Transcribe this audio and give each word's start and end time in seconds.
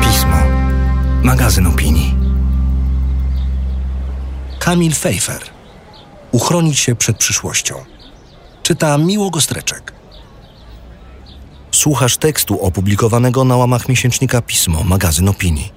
Pismo. 0.00 0.36
Magazyn 1.22 1.66
opinii. 1.66 2.14
Kamil 4.58 4.92
Fejfer. 4.94 5.42
Uchronić 6.32 6.78
się 6.78 6.94
przed 6.94 7.16
przyszłością. 7.16 7.74
Czyta 8.62 8.98
Miło 8.98 9.30
Gostreczek. 9.30 9.92
Słuchasz 11.70 12.16
tekstu 12.16 12.60
opublikowanego 12.64 13.44
na 13.44 13.56
łamach 13.56 13.88
miesięcznika 13.88 14.42
Pismo, 14.42 14.84
magazyn 14.84 15.28
opinii. 15.28 15.72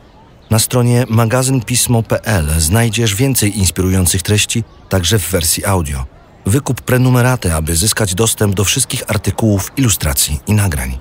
Na 0.50 0.60
stronie 0.60 1.06
magazynpismo.pl 1.10 2.46
znajdziesz 2.58 3.16
więcej 3.16 3.58
inspirujących 3.58 4.22
treści, 4.22 4.64
także 4.90 5.20
w 5.20 5.32
wersji 5.32 5.66
audio. 5.66 6.15
Wykup 6.46 6.82
prenumeraty, 6.82 7.54
aby 7.54 7.76
zyskać 7.76 8.16
dostęp 8.16 8.56
do 8.56 8.64
wszystkich 8.64 9.04
artykułów, 9.08 9.72
ilustracji 9.78 10.40
i 10.48 10.54
nagrań. 10.54 10.98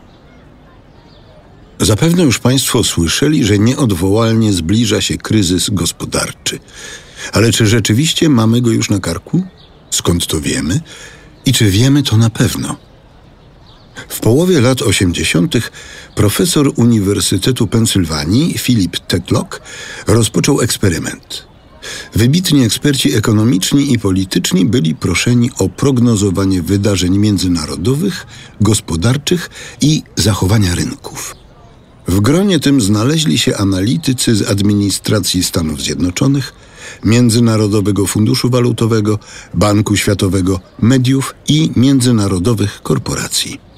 Zapewne 1.81 2.23
już 2.23 2.39
Państwo 2.39 2.85
słyszeli, 2.85 3.45
że 3.45 3.59
nieodwołalnie 3.59 4.53
zbliża 4.53 5.01
się 5.01 5.19
kryzys 5.19 5.71
gospodarczy. 5.71 6.59
Ale 7.33 7.53
czy 7.53 7.67
rzeczywiście 7.67 8.29
mamy 8.29 8.61
go 8.61 8.71
już 8.71 8.91
na 8.91 9.01
karku? 9.01 9.43
Skąd 9.91 10.27
to 10.27 10.41
wiemy? 10.41 10.81
I 11.47 11.53
czy 11.53 11.71
wiemy 11.71 12.03
to 12.03 12.17
na 12.17 12.31
pewno? 12.31 12.77
W 14.09 14.21
połowie 14.21 14.61
lat 14.61 14.83
80. 14.83 15.55
profesor 16.15 16.73
Uniwersytetu 16.77 17.67
Pensylwanii 17.67 18.59
Philip 18.59 18.99
Tetlock 18.99 19.61
rozpoczął 20.07 20.61
eksperyment. 20.61 21.54
Wybitni 22.15 22.65
eksperci 22.65 23.15
ekonomiczni 23.15 23.93
i 23.93 23.99
polityczni 23.99 24.65
byli 24.65 24.95
proszeni 24.95 25.51
o 25.59 25.69
prognozowanie 25.69 26.63
wydarzeń 26.63 27.19
międzynarodowych, 27.19 28.27
gospodarczych 28.61 29.51
i 29.81 30.03
zachowania 30.17 30.75
rynków. 30.75 31.35
W 32.09 32.21
gronie 32.21 32.61
tym 32.61 32.81
znaleźli 32.81 33.39
się 33.39 33.57
analitycy 33.57 34.37
z 34.37 34.51
administracji 34.51 35.45
Stanów 35.45 35.83
Zjednoczonych, 35.83 36.53
Międzynarodowego 37.05 38.07
Funduszu 38.07 38.51
Walutowego, 38.51 39.19
Banku 39.55 39.97
Światowego, 39.97 40.61
mediów 40.79 41.35
i 41.49 41.71
międzynarodowych 41.77 42.83
korporacji. 42.83 43.74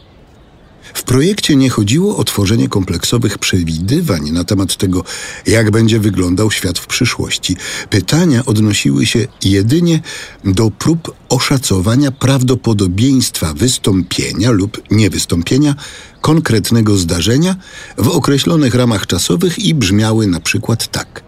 W 0.97 1.02
projekcie 1.02 1.56
nie 1.56 1.70
chodziło 1.70 2.16
o 2.16 2.25
tworzenie 2.25 2.69
kompleksowych 2.69 3.39
przewidywań 3.39 4.30
na 4.30 4.44
temat 4.44 4.77
tego, 4.77 5.05
jak 5.47 5.70
będzie 5.70 6.00
wyglądał 6.00 6.50
świat 6.50 6.78
w 6.78 6.86
przyszłości. 6.86 7.56
Pytania 7.91 8.44
odnosiły 8.44 9.06
się 9.06 9.27
jedynie 9.44 10.00
do 10.44 10.70
prób 10.70 11.14
oszacowania 11.28 12.11
prawdopodobieństwa 12.11 13.55
wystąpienia 13.55 14.50
lub 14.50 14.83
niewystąpienia 14.91 15.75
konkretnego 16.20 16.97
zdarzenia 16.97 17.56
w 17.98 18.08
określonych 18.08 18.75
ramach 18.75 19.06
czasowych 19.06 19.58
i 19.58 19.75
brzmiały 19.75 20.27
na 20.27 20.41
przykład 20.41 20.88
tak. 20.88 21.22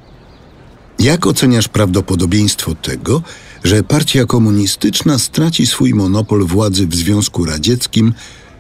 Jak 0.98 1.26
oceniasz 1.26 1.68
prawdopodobieństwo 1.68 2.74
tego, 2.74 3.22
że 3.64 3.82
partia 3.82 4.24
komunistyczna 4.24 5.18
straci 5.18 5.66
swój 5.66 5.94
monopol 5.94 6.46
władzy 6.46 6.86
w 6.86 6.94
Związku 6.94 7.44
Radzieckim 7.44 8.14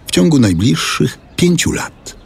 w 0.08 0.10
ciągu 0.10 0.38
najbliższych 0.38 1.18
pięciu 1.36 1.72
lat. 1.72 2.16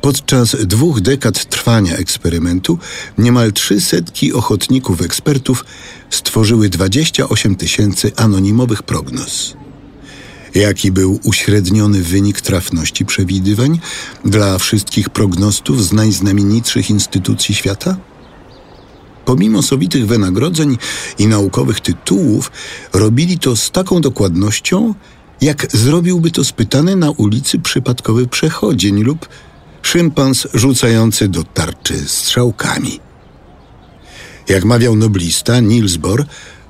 Podczas 0.00 0.56
dwóch 0.66 1.00
dekad 1.00 1.44
trwania 1.44 1.96
eksperymentu 1.96 2.78
niemal 3.18 3.52
trzy 3.52 3.80
setki 3.80 4.32
ochotników 4.32 5.02
ekspertów 5.02 5.64
stworzyły 6.10 6.68
28 6.68 7.56
tysięcy 7.56 8.12
anonimowych 8.16 8.82
prognoz. 8.82 9.56
Jaki 10.54 10.92
był 10.92 11.20
uśredniony 11.24 12.02
wynik 12.02 12.40
trafności 12.40 13.06
przewidywań 13.06 13.80
dla 14.24 14.58
wszystkich 14.58 15.10
prognostów 15.10 15.84
z 15.84 15.92
najznamienitszych 15.92 16.90
instytucji 16.90 17.54
świata? 17.54 17.96
Pomimo 19.24 19.62
sowitych 19.62 20.06
wynagrodzeń 20.06 20.78
i 21.18 21.26
naukowych 21.26 21.80
tytułów, 21.80 22.50
robili 22.92 23.38
to 23.38 23.56
z 23.56 23.70
taką 23.70 24.00
dokładnością, 24.00 24.94
jak 25.40 25.66
zrobiłby 25.72 26.30
to 26.30 26.44
spytany 26.44 26.96
na 26.96 27.10
ulicy 27.10 27.58
przypadkowy 27.58 28.26
przechodzień 28.26 29.02
lub 29.02 29.28
szympans 29.82 30.46
rzucający 30.54 31.28
do 31.28 31.44
tarczy 31.44 32.08
strzałkami. 32.08 33.00
Jak 34.48 34.64
mawiał 34.64 34.96
noblista 34.96 35.60
Niels 35.60 35.96
Bohr, 35.96 36.26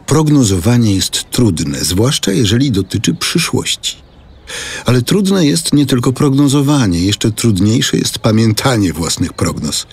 prognozowanie 0.07 0.95
jest 0.95 1.31
trudne, 1.31 1.78
zwłaszcza 1.84 2.33
jeżeli 2.33 2.71
dotyczy 2.71 3.15
przyszłości. 3.15 4.08
Ale 4.84 5.03
trudne 5.03 5.47
jest 5.47 5.72
nie 5.72 5.86
tylko 5.86 6.12
prognozowanie, 6.12 7.00
jeszcze 7.00 7.31
trudniejsze 7.31 7.97
jest 7.97 8.19
pamiętanie 8.19 8.92
własnych 8.92 9.32
prognoz. 9.32 9.86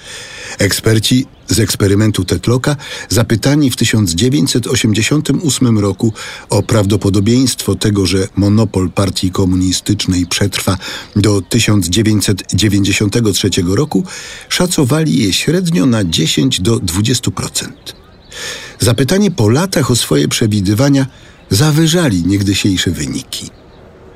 Eksperci 0.57 1.25
z 1.47 1.59
eksperymentu 1.59 2.25
Tetlocka, 2.25 2.75
zapytani 3.09 3.71
w 3.71 3.75
1988 3.75 5.79
roku 5.79 6.13
o 6.49 6.63
prawdopodobieństwo 6.63 7.75
tego, 7.75 8.05
że 8.05 8.27
monopol 8.35 8.89
partii 8.89 9.31
komunistycznej 9.31 10.25
przetrwa 10.25 10.77
do 11.15 11.41
1993 11.41 13.49
roku, 13.67 14.03
szacowali 14.49 15.23
je 15.23 15.33
średnio 15.33 15.85
na 15.85 16.03
10 16.03 16.61
do 16.61 16.77
20%. 16.77 17.71
Zapytani 18.79 19.31
po 19.31 19.49
latach 19.49 19.91
o 19.91 19.95
swoje 19.95 20.27
przewidywania, 20.27 21.05
zawyżali 21.49 22.23
niegdysiejsze 22.25 22.91
wyniki. 22.91 23.49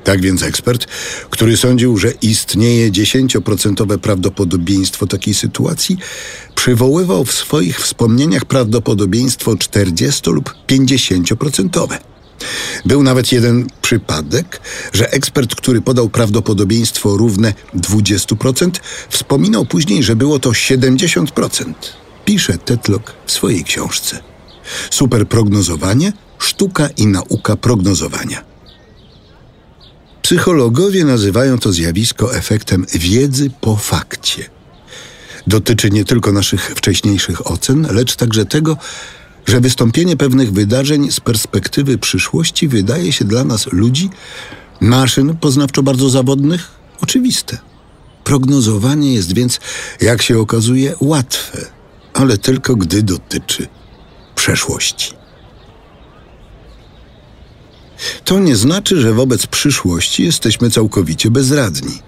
Tak 0.04 0.20
więc 0.20 0.42
ekspert, 0.42 0.86
który 1.30 1.56
sądził, 1.56 1.96
że 1.96 2.10
istnieje 2.22 2.90
10% 2.90 3.98
prawdopodobieństwo 3.98 5.06
takiej 5.06 5.34
sytuacji, 5.34 5.98
przywoływał 6.54 7.24
w 7.24 7.32
swoich 7.32 7.80
wspomnieniach 7.80 8.44
prawdopodobieństwo 8.44 9.56
40 9.56 10.30
lub 10.30 10.54
50%. 10.68 11.98
Był 12.84 13.02
nawet 13.02 13.32
jeden 13.32 13.66
przypadek, 13.82 14.60
że 14.92 15.12
ekspert, 15.12 15.54
który 15.54 15.80
podał 15.80 16.08
prawdopodobieństwo 16.08 17.16
równe 17.16 17.54
20%, 17.74 18.70
wspominał 19.08 19.66
później, 19.66 20.02
że 20.02 20.16
było 20.16 20.38
to 20.38 20.50
70%. 20.50 21.72
Pisze 22.24 22.58
Tetlock 22.58 23.12
w 23.26 23.32
swojej 23.32 23.64
książce. 23.64 24.18
Superprognozowanie, 24.90 26.12
sztuka 26.38 26.88
i 26.96 27.06
nauka 27.06 27.56
prognozowania. 27.56 28.49
Psychologowie 30.30 31.04
nazywają 31.04 31.58
to 31.58 31.72
zjawisko 31.72 32.34
efektem 32.36 32.86
wiedzy 32.94 33.50
po 33.60 33.76
fakcie. 33.76 34.50
Dotyczy 35.46 35.90
nie 35.90 36.04
tylko 36.04 36.32
naszych 36.32 36.70
wcześniejszych 36.76 37.50
ocen, 37.50 37.88
lecz 37.90 38.16
także 38.16 38.46
tego, 38.46 38.76
że 39.46 39.60
wystąpienie 39.60 40.16
pewnych 40.16 40.52
wydarzeń 40.52 41.10
z 41.10 41.20
perspektywy 41.20 41.98
przyszłości 41.98 42.68
wydaje 42.68 43.12
się 43.12 43.24
dla 43.24 43.44
nas 43.44 43.72
ludzi, 43.72 44.10
maszyn 44.80 45.36
poznawczo 45.36 45.82
bardzo 45.82 46.10
zawodnych, 46.10 46.70
oczywiste. 47.02 47.58
Prognozowanie 48.24 49.14
jest 49.14 49.34
więc, 49.34 49.60
jak 50.00 50.22
się 50.22 50.38
okazuje, 50.38 50.94
łatwe, 51.00 51.66
ale 52.14 52.38
tylko 52.38 52.76
gdy 52.76 53.02
dotyczy 53.02 53.68
przeszłości. 54.34 55.19
To 58.24 58.38
nie 58.38 58.56
znaczy, 58.56 59.00
że 59.00 59.12
wobec 59.12 59.46
przyszłości 59.46 60.24
jesteśmy 60.24 60.70
całkowicie 60.70 61.30
bezradni. 61.30 61.98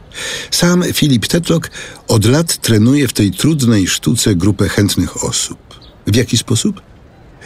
Sam 0.51 0.85
Filip 0.93 1.27
Tetlock 1.27 1.71
od 2.09 2.25
lat 2.25 2.57
trenuje 2.57 3.09
w 3.09 3.13
tej 3.13 3.31
trudnej 3.31 3.87
sztuce 3.89 4.35
grupę 4.35 4.69
chętnych 4.69 5.25
osób. 5.25 5.59
W 6.07 6.17
jaki 6.17 6.39
sposób? 6.39 6.81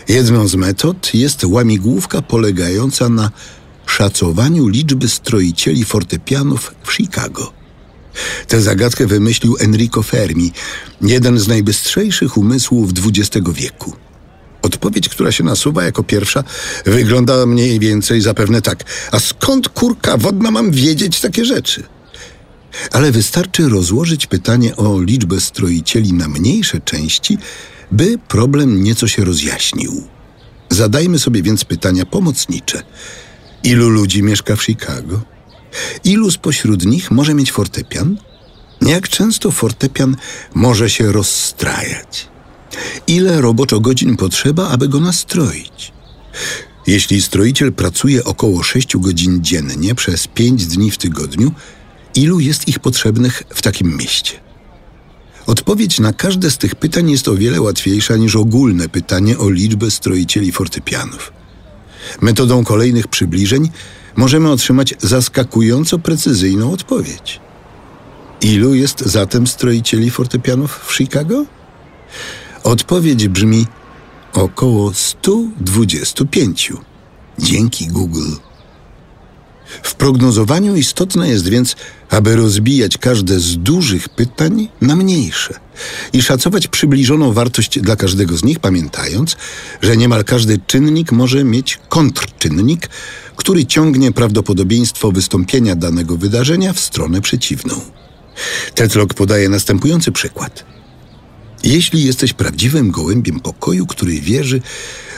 Jedną 0.08 0.48
z 0.48 0.54
metod 0.54 1.14
jest 1.14 1.44
łamigłówka 1.44 2.22
polegająca 2.22 3.08
na 3.08 3.30
szacowaniu 3.86 4.68
liczby 4.68 5.08
stroicieli 5.08 5.84
fortepianów 5.84 6.74
w 6.84 6.92
Chicago. 6.92 7.52
Tę 8.48 8.62
zagadkę 8.62 9.06
wymyślił 9.06 9.56
Enrico 9.60 10.02
Fermi, 10.02 10.52
jeden 11.00 11.38
z 11.38 11.48
najbystrzejszych 11.48 12.36
umysłów 12.36 12.90
XX 13.06 13.46
wieku. 13.52 14.05
Odpowiedź, 14.66 15.08
która 15.08 15.32
się 15.32 15.44
nasuwa 15.44 15.84
jako 15.84 16.02
pierwsza, 16.02 16.44
wygląda 16.86 17.46
mniej 17.46 17.78
więcej 17.78 18.20
zapewne 18.20 18.62
tak. 18.62 18.84
A 19.12 19.20
skąd 19.20 19.68
kurka 19.68 20.16
wodna 20.16 20.50
mam 20.50 20.70
wiedzieć 20.70 21.20
takie 21.20 21.44
rzeczy? 21.44 21.82
Ale 22.92 23.12
wystarczy 23.12 23.68
rozłożyć 23.68 24.26
pytanie 24.26 24.76
o 24.76 25.00
liczbę 25.00 25.40
stroicieli 25.40 26.12
na 26.12 26.28
mniejsze 26.28 26.80
części, 26.80 27.38
by 27.92 28.18
problem 28.28 28.82
nieco 28.82 29.08
się 29.08 29.24
rozjaśnił. 29.24 30.02
Zadajmy 30.70 31.18
sobie 31.18 31.42
więc 31.42 31.64
pytania 31.64 32.06
pomocnicze. 32.06 32.82
Ilu 33.62 33.88
ludzi 33.88 34.22
mieszka 34.22 34.56
w 34.56 34.62
Chicago? 34.62 35.20
Ilu 36.04 36.30
spośród 36.30 36.86
nich 36.86 37.10
może 37.10 37.34
mieć 37.34 37.52
fortepian? 37.52 38.16
Jak 38.82 39.08
często 39.08 39.50
fortepian 39.50 40.16
może 40.54 40.90
się 40.90 41.12
rozstrajać? 41.12 42.35
Ile 43.06 43.40
roboczo 43.40 43.80
godzin 43.80 44.16
potrzeba, 44.16 44.68
aby 44.68 44.88
go 44.88 45.00
nastroić? 45.00 45.92
Jeśli 46.86 47.22
stroiciel 47.22 47.72
pracuje 47.72 48.24
około 48.24 48.62
6 48.62 48.96
godzin 48.96 49.44
dziennie 49.44 49.94
przez 49.94 50.26
5 50.26 50.66
dni 50.66 50.90
w 50.90 50.98
tygodniu, 50.98 51.52
ilu 52.14 52.40
jest 52.40 52.68
ich 52.68 52.78
potrzebnych 52.78 53.42
w 53.48 53.62
takim 53.62 53.96
mieście? 53.96 54.32
Odpowiedź 55.46 56.00
na 56.00 56.12
każde 56.12 56.50
z 56.50 56.58
tych 56.58 56.74
pytań 56.74 57.10
jest 57.10 57.28
o 57.28 57.34
wiele 57.34 57.60
łatwiejsza 57.60 58.16
niż 58.16 58.36
ogólne 58.36 58.88
pytanie 58.88 59.38
o 59.38 59.50
liczbę 59.50 59.90
stroicieli 59.90 60.52
fortepianów. 60.52 61.32
Metodą 62.20 62.64
kolejnych 62.64 63.08
przybliżeń 63.08 63.70
możemy 64.16 64.50
otrzymać 64.50 64.94
zaskakująco 64.98 65.98
precyzyjną 65.98 66.72
odpowiedź. 66.72 67.40
Ilu 68.40 68.74
jest 68.74 69.00
zatem 69.00 69.46
stroicieli 69.46 70.10
fortepianów 70.10 70.80
w 70.86 70.96
Chicago? 70.96 71.44
Odpowiedź 72.66 73.28
brzmi 73.28 73.66
około 74.32 74.94
125. 74.94 76.72
Dzięki 77.38 77.86
Google. 77.86 78.32
W 79.82 79.94
prognozowaniu 79.94 80.76
istotne 80.76 81.28
jest 81.28 81.48
więc, 81.48 81.76
aby 82.10 82.36
rozbijać 82.36 82.98
każde 82.98 83.40
z 83.40 83.56
dużych 83.56 84.08
pytań 84.08 84.68
na 84.80 84.96
mniejsze 84.96 85.54
i 86.12 86.22
szacować 86.22 86.68
przybliżoną 86.68 87.32
wartość 87.32 87.80
dla 87.80 87.96
każdego 87.96 88.36
z 88.36 88.44
nich, 88.44 88.58
pamiętając, 88.60 89.36
że 89.82 89.96
niemal 89.96 90.24
każdy 90.24 90.58
czynnik 90.66 91.12
może 91.12 91.44
mieć 91.44 91.78
kontrczynnik, 91.88 92.88
który 93.36 93.66
ciągnie 93.66 94.12
prawdopodobieństwo 94.12 95.12
wystąpienia 95.12 95.76
danego 95.76 96.16
wydarzenia 96.16 96.72
w 96.72 96.80
stronę 96.80 97.20
przeciwną. 97.20 97.80
Tetlok 98.74 99.14
podaje 99.14 99.48
następujący 99.48 100.12
przykład. 100.12 100.75
Jeśli 101.66 102.04
jesteś 102.04 102.32
prawdziwym 102.32 102.90
gołębiem 102.90 103.40
pokoju, 103.40 103.86
który 103.86 104.20
wierzy, 104.20 104.60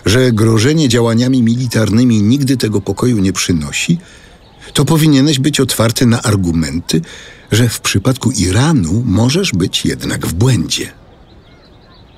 że 0.06 0.32
grożenie 0.32 0.88
działaniami 0.88 1.42
militarnymi 1.42 2.22
nigdy 2.22 2.56
tego 2.56 2.80
pokoju 2.80 3.18
nie 3.18 3.32
przynosi, 3.32 3.98
to 4.72 4.84
powinieneś 4.84 5.38
być 5.38 5.60
otwarty 5.60 6.06
na 6.06 6.22
argumenty, 6.22 7.00
że 7.52 7.68
w 7.68 7.80
przypadku 7.80 8.30
Iranu 8.30 9.02
możesz 9.06 9.52
być 9.52 9.84
jednak 9.84 10.26
w 10.26 10.34
błędzie. 10.34 10.92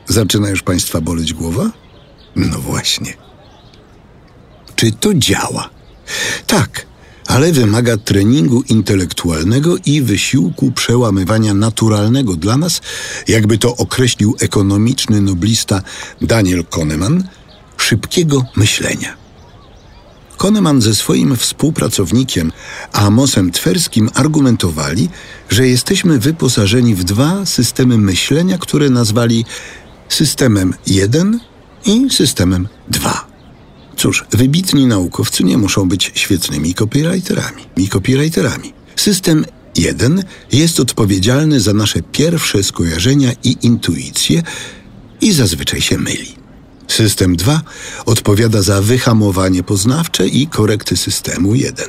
Zaczyna 0.08 0.50
już 0.50 0.62
Państwa 0.62 1.00
boleć 1.00 1.34
głowa? 1.34 1.70
No 2.36 2.58
właśnie. 2.58 3.14
Czy 4.76 4.92
to 4.92 5.14
działa? 5.14 5.70
Tak, 6.46 6.86
ale 7.30 7.52
wymaga 7.52 7.96
treningu 7.96 8.62
intelektualnego 8.62 9.76
i 9.86 10.02
wysiłku 10.02 10.72
przełamywania 10.72 11.54
naturalnego 11.54 12.36
dla 12.36 12.56
nas, 12.56 12.80
jakby 13.28 13.58
to 13.58 13.76
określił 13.76 14.36
ekonomiczny 14.40 15.20
noblista 15.20 15.82
Daniel 16.20 16.64
Kahneman, 16.64 17.28
szybkiego 17.76 18.44
myślenia. 18.56 19.16
Kahneman 20.38 20.80
ze 20.82 20.94
swoim 20.94 21.36
współpracownikiem 21.36 22.52
Amosem 22.92 23.50
Twerskim 23.50 24.10
argumentowali, 24.14 25.08
że 25.50 25.68
jesteśmy 25.68 26.18
wyposażeni 26.18 26.94
w 26.94 27.04
dwa 27.04 27.46
systemy 27.46 27.98
myślenia, 27.98 28.58
które 28.58 28.90
nazwali 28.90 29.44
systemem 30.08 30.74
1 30.86 31.40
i 31.86 32.10
systemem 32.10 32.68
2. 32.88 33.29
Cóż, 34.00 34.24
wybitni 34.30 34.86
naukowcy 34.86 35.44
nie 35.44 35.58
muszą 35.58 35.88
być 35.88 36.12
świetnymi 36.14 36.74
copywriterami. 36.74 37.62
I 37.76 37.88
copywriterami. 37.88 38.72
System 38.96 39.44
1 39.76 40.24
jest 40.52 40.80
odpowiedzialny 40.80 41.60
za 41.60 41.72
nasze 41.72 42.02
pierwsze 42.02 42.62
skojarzenia 42.62 43.32
i 43.44 43.56
intuicje 43.62 44.42
i 45.20 45.32
zazwyczaj 45.32 45.80
się 45.80 45.98
myli. 45.98 46.34
System 46.88 47.36
2 47.36 47.62
odpowiada 48.06 48.62
za 48.62 48.82
wyhamowanie 48.82 49.62
poznawcze 49.62 50.28
i 50.28 50.46
korekty 50.46 50.96
systemu 50.96 51.54
1. 51.54 51.86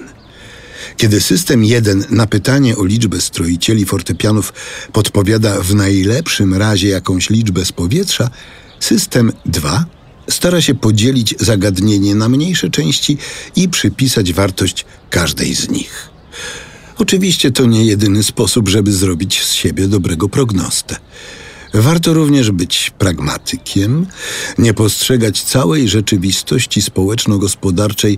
Kiedy 0.97 1.21
system 1.21 1.63
1 1.63 2.05
na 2.09 2.27
pytanie 2.27 2.77
o 2.77 2.85
liczbę 2.85 3.21
stroicieli 3.21 3.85
fortepianów 3.85 4.53
podpowiada 4.93 5.61
w 5.61 5.75
najlepszym 5.75 6.53
razie 6.53 6.87
jakąś 6.87 7.29
liczbę 7.29 7.65
z 7.65 7.71
powietrza, 7.71 8.29
system 8.79 9.31
2 9.45 10.00
stara 10.31 10.61
się 10.61 10.75
podzielić 10.75 11.35
zagadnienie 11.39 12.15
na 12.15 12.29
mniejsze 12.29 12.69
części 12.69 13.17
i 13.55 13.69
przypisać 13.69 14.33
wartość 14.33 14.85
każdej 15.09 15.55
z 15.55 15.69
nich. 15.69 16.09
Oczywiście 16.97 17.51
to 17.51 17.65
nie 17.65 17.85
jedyny 17.85 18.23
sposób, 18.23 18.69
żeby 18.69 18.93
zrobić 18.93 19.43
z 19.43 19.53
siebie 19.53 19.87
dobrego 19.87 20.29
prognostę. 20.29 20.95
Warto 21.73 22.13
również 22.13 22.51
być 22.51 22.91
pragmatykiem, 22.97 24.07
nie 24.57 24.73
postrzegać 24.73 25.43
całej 25.43 25.89
rzeczywistości 25.89 26.81
społeczno-gospodarczej 26.81 28.17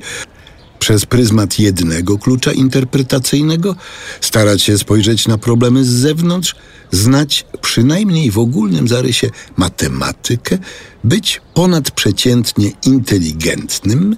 przez 0.84 1.06
pryzmat 1.06 1.60
jednego 1.60 2.18
klucza 2.18 2.52
interpretacyjnego, 2.52 3.76
starać 4.22 4.62
się 4.62 4.78
spojrzeć 4.78 5.28
na 5.28 5.38
problemy 5.38 5.86
z 5.86 5.90
zewnątrz, 5.90 6.56
znać 6.92 7.46
przynajmniej 7.62 8.32
w 8.32 8.38
ogólnym 8.38 8.88
zarysie 8.88 9.30
matematykę, 9.58 10.58
być 11.04 11.42
ponadprzeciętnie 11.54 12.72
inteligentnym. 12.86 14.16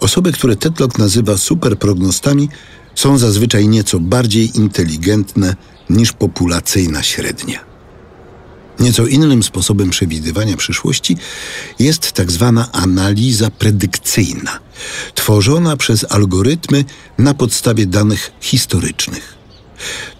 Osoby, 0.00 0.32
które 0.32 0.56
Tetlock 0.56 0.98
nazywa 0.98 1.36
superprognostami, 1.36 2.48
są 2.94 3.18
zazwyczaj 3.18 3.68
nieco 3.68 4.00
bardziej 4.00 4.56
inteligentne 4.56 5.56
niż 5.90 6.12
populacyjna 6.12 7.02
średnia. 7.02 7.71
Nieco 8.82 9.06
innym 9.06 9.42
sposobem 9.42 9.90
przewidywania 9.90 10.56
przyszłości 10.56 11.16
jest 11.78 12.12
tak 12.12 12.30
zwana 12.30 12.72
analiza 12.72 13.50
predykcyjna, 13.50 14.58
tworzona 15.14 15.76
przez 15.76 16.06
algorytmy 16.12 16.84
na 17.18 17.34
podstawie 17.34 17.86
danych 17.86 18.32
historycznych. 18.40 19.34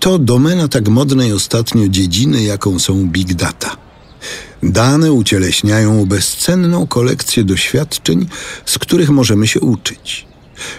To 0.00 0.19
domena 0.19 0.69
tak 0.69 0.88
modnej 0.88 1.32
ostatnio 1.32 1.88
dziedziny, 1.88 2.43
jaką 2.43 2.79
są 2.79 3.06
big 3.06 3.35
data. 3.35 3.76
Dane 4.62 5.12
ucieleśniają 5.12 6.06
bezcenną 6.06 6.87
kolekcję 6.87 7.44
doświadczeń, 7.44 8.29
z 8.67 8.79
których 8.79 9.11
możemy 9.11 9.47
się 9.47 9.61
uczyć. 9.61 10.31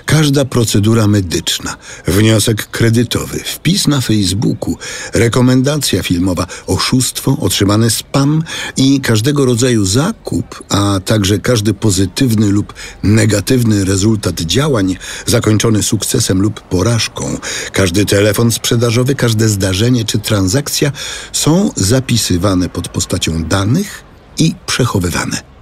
Każda 0.05 0.45
procedura 0.45 1.07
medyczna, 1.07 1.75
wniosek 2.07 2.67
kredytowy, 2.71 3.39
wpis 3.39 3.87
na 3.87 4.01
Facebooku, 4.01 4.77
rekomendacja 5.13 6.03
filmowa, 6.03 6.47
oszustwo, 6.67 7.37
otrzymany 7.41 7.89
spam 7.89 8.43
i 8.77 9.01
każdego 9.01 9.45
rodzaju 9.45 9.85
zakup, 9.85 10.63
a 10.69 10.99
także 11.05 11.39
każdy 11.39 11.73
pozytywny 11.73 12.51
lub 12.51 12.73
negatywny 13.03 13.85
rezultat 13.85 14.41
działań 14.41 14.95
zakończony 15.25 15.83
sukcesem 15.83 16.41
lub 16.41 16.61
porażką, 16.61 17.37
każdy 17.71 18.05
telefon 18.05 18.51
sprzedażowy, 18.51 19.15
każde 19.15 19.49
zdarzenie 19.49 20.05
czy 20.05 20.19
transakcja 20.19 20.91
są 21.31 21.71
zapisywane 21.75 22.69
pod 22.69 22.87
postacią 22.87 23.43
danych 23.43 24.03
i 24.37 24.55
przechowywane. 24.65 25.52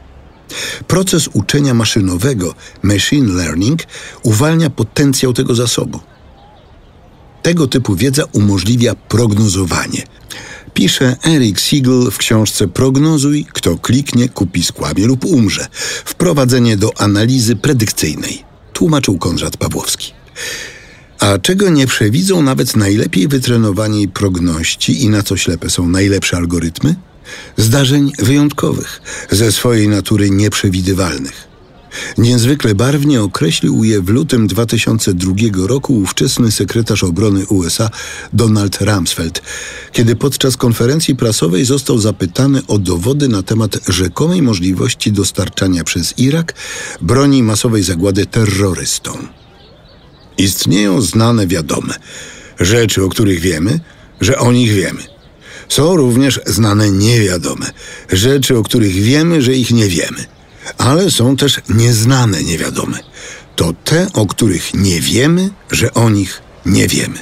Proces 0.88 1.30
uczenia 1.34 1.74
maszynowego, 1.74 2.56
machine 2.84 3.34
learning, 3.34 3.80
uwalnia 4.24 4.70
potencjał 4.70 5.34
tego 5.34 5.56
zasobu. 5.56 6.00
Tego 7.42 7.68
typu 7.68 7.96
wiedza 7.96 8.24
umożliwia 8.32 8.96
prognozowanie. 8.96 10.04
Pisze 10.74 11.16
Eric 11.26 11.60
Siegel 11.60 12.12
w 12.12 12.18
książce 12.18 12.68
Prognozuj, 12.68 13.46
kto 13.54 13.78
kliknie, 13.78 14.30
kupi 14.30 14.64
skłamie 14.64 15.08
lub 15.08 15.26
umrze. 15.26 15.68
Wprowadzenie 16.06 16.78
do 16.78 17.02
analizy 17.02 17.56
predykcyjnej. 17.56 18.44
Tłumaczył 18.74 19.18
Konrad 19.18 19.58
Pawłowski. 19.58 20.14
A 21.20 21.38
czego 21.38 21.70
nie 21.70 21.88
przewidzą 21.88 22.42
nawet 22.42 22.76
najlepiej 22.76 23.28
wytrenowani 23.28 24.08
progności 24.08 25.04
i 25.04 25.10
na 25.10 25.24
co 25.24 25.38
ślepe 25.38 25.70
są 25.70 25.90
najlepsze 25.90 26.38
algorytmy? 26.38 26.96
Zdarzeń 27.58 28.12
wyjątkowych, 28.20 29.02
ze 29.32 29.52
swojej 29.52 29.88
natury 29.88 30.30
nieprzewidywalnych. 30.30 31.52
Niezwykle 32.18 32.76
barwnie 32.76 33.22
określił 33.22 33.84
je 33.84 34.02
w 34.02 34.10
lutym 34.10 34.48
2002 34.48 35.34
roku 35.68 35.98
ówczesny 35.98 36.52
sekretarz 36.52 37.04
obrony 37.04 37.48
USA 37.48 37.90
Donald 38.34 38.82
Rumsfeld, 38.82 39.42
kiedy 39.92 40.16
podczas 40.16 40.58
konferencji 40.58 41.16
prasowej 41.16 41.66
został 41.66 41.98
zapytany 41.98 42.62
o 42.68 42.78
dowody 42.78 43.28
na 43.28 43.44
temat 43.44 43.78
rzekomej 43.88 44.42
możliwości 44.42 45.12
dostarczania 45.12 45.84
przez 45.84 46.20
Irak 46.20 46.54
broni 47.02 47.44
masowej 47.44 47.84
zagłady 47.84 48.26
terrorystom. 48.26 49.28
Istnieją 50.38 51.02
znane 51.02 51.48
wiadome 51.48 51.94
rzeczy, 52.60 53.04
o 53.04 53.10
których 53.10 53.40
wiemy, 53.40 53.80
że 54.22 54.38
o 54.38 54.52
nich 54.52 54.74
wiemy. 54.74 55.11
Są 55.72 55.96
również 55.96 56.40
znane 56.46 56.92
niewiadome, 56.92 57.72
rzeczy, 58.10 58.58
o 58.58 58.64
których 58.64 58.94
wiemy, 58.94 59.42
że 59.42 59.54
ich 59.54 59.72
nie 59.72 59.88
wiemy. 59.88 60.26
Ale 60.78 61.12
są 61.12 61.38
też 61.38 61.62
nieznane 61.70 62.44
niewiadome. 62.44 63.00
To 63.56 63.74
te, 63.86 64.08
o 64.14 64.26
których 64.26 64.74
nie 64.74 65.02
wiemy, 65.02 65.50
że 65.72 65.94
o 65.94 66.10
nich 66.10 66.42
nie 66.66 66.88
wiemy. 66.88 67.20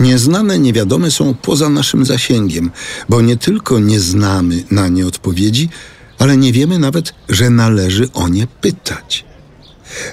Nieznane 0.00 0.58
niewiadome 0.58 1.10
są 1.10 1.34
poza 1.34 1.68
naszym 1.68 2.06
zasięgiem, 2.06 2.70
bo 3.08 3.20
nie 3.20 3.36
tylko 3.36 3.78
nie 3.78 4.00
znamy 4.00 4.64
na 4.70 4.88
nie 4.88 5.06
odpowiedzi, 5.06 5.68
ale 6.18 6.36
nie 6.36 6.52
wiemy 6.52 6.78
nawet, 6.78 7.14
że 7.28 7.50
należy 7.50 8.12
o 8.12 8.28
nie 8.28 8.46
pytać. 8.46 9.24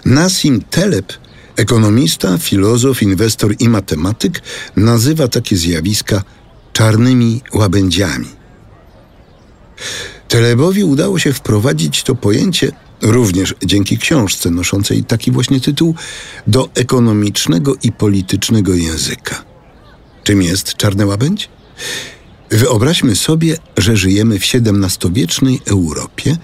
Nassim 0.05 0.61
Taleb, 0.61 1.13
ekonomista, 1.55 2.37
filozof, 2.37 3.01
inwestor 3.01 3.55
i 3.59 3.69
matematyk, 3.69 4.41
nazywa 4.75 5.27
takie 5.27 5.57
zjawiska 5.57 6.23
czarnymi 6.73 7.41
łabędziami. 7.53 8.27
Telebowi 10.27 10.83
udało 10.83 11.19
się 11.19 11.33
wprowadzić 11.33 12.03
to 12.03 12.15
pojęcie, 12.15 12.71
również 13.01 13.55
dzięki 13.65 13.97
książce 13.97 14.51
noszącej 14.51 15.03
taki 15.03 15.31
właśnie 15.31 15.59
tytuł, 15.59 15.95
do 16.47 16.69
ekonomicznego 16.75 17.75
i 17.83 17.91
politycznego 17.91 18.73
języka. 18.73 19.43
Czym 20.23 20.41
jest 20.41 20.75
czarny 20.75 21.05
łabędź? 21.05 21.49
Wyobraźmy 22.49 23.15
sobie, 23.15 23.57
że 23.77 23.97
żyjemy 23.97 24.39
w 24.39 24.43
XVII-wiecznej 24.43 25.59
Europie 25.65 26.37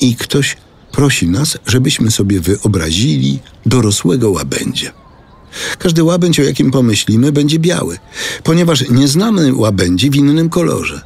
i 0.00 0.16
ktoś 0.16 0.56
prosi 0.92 1.28
nas, 1.28 1.58
żebyśmy 1.66 2.10
sobie 2.10 2.40
wyobrazili 2.40 3.40
dorosłego 3.66 4.30
łabędzia. 4.30 5.01
Każdy 5.78 6.04
łabędź, 6.04 6.40
o 6.40 6.42
jakim 6.42 6.70
pomyślimy, 6.70 7.32
będzie 7.32 7.58
biały, 7.58 7.98
ponieważ 8.44 8.90
nie 8.90 9.08
znamy 9.08 9.54
łabędzi 9.54 10.10
w 10.10 10.16
innym 10.16 10.48
kolorze. 10.48 11.00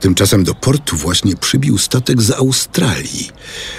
Tymczasem 0.00 0.44
do 0.44 0.54
portu 0.54 0.96
właśnie 0.96 1.36
przybił 1.36 1.78
statek 1.78 2.22
z 2.22 2.30
Australii, 2.30 3.30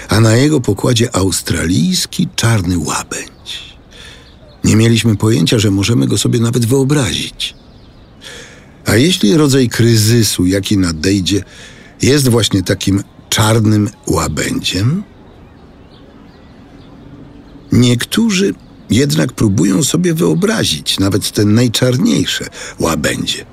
a 0.08 0.20
na 0.20 0.36
jego 0.36 0.60
pokładzie 0.60 1.16
australijski 1.16 2.28
czarny 2.36 2.78
łabędź. 2.78 3.76
Nie 4.64 4.76
mieliśmy 4.76 5.16
pojęcia, 5.16 5.58
że 5.58 5.70
możemy 5.70 6.06
go 6.06 6.18
sobie 6.18 6.40
nawet 6.40 6.66
wyobrazić. 6.66 7.54
A 8.86 8.96
jeśli 8.96 9.36
rodzaj 9.36 9.68
kryzysu, 9.68 10.46
jaki 10.46 10.78
nadejdzie, 10.78 11.44
jest 12.02 12.28
właśnie 12.28 12.62
takim 12.62 13.04
czarnym 13.28 13.90
łabędziem? 14.06 15.02
Niektórzy 17.72 18.54
jednak 18.90 19.32
próbują 19.32 19.84
sobie 19.84 20.14
wyobrazić 20.14 20.98
nawet 20.98 21.32
te 21.32 21.44
najczarniejsze 21.44 22.46
łabędzie. 22.78 23.44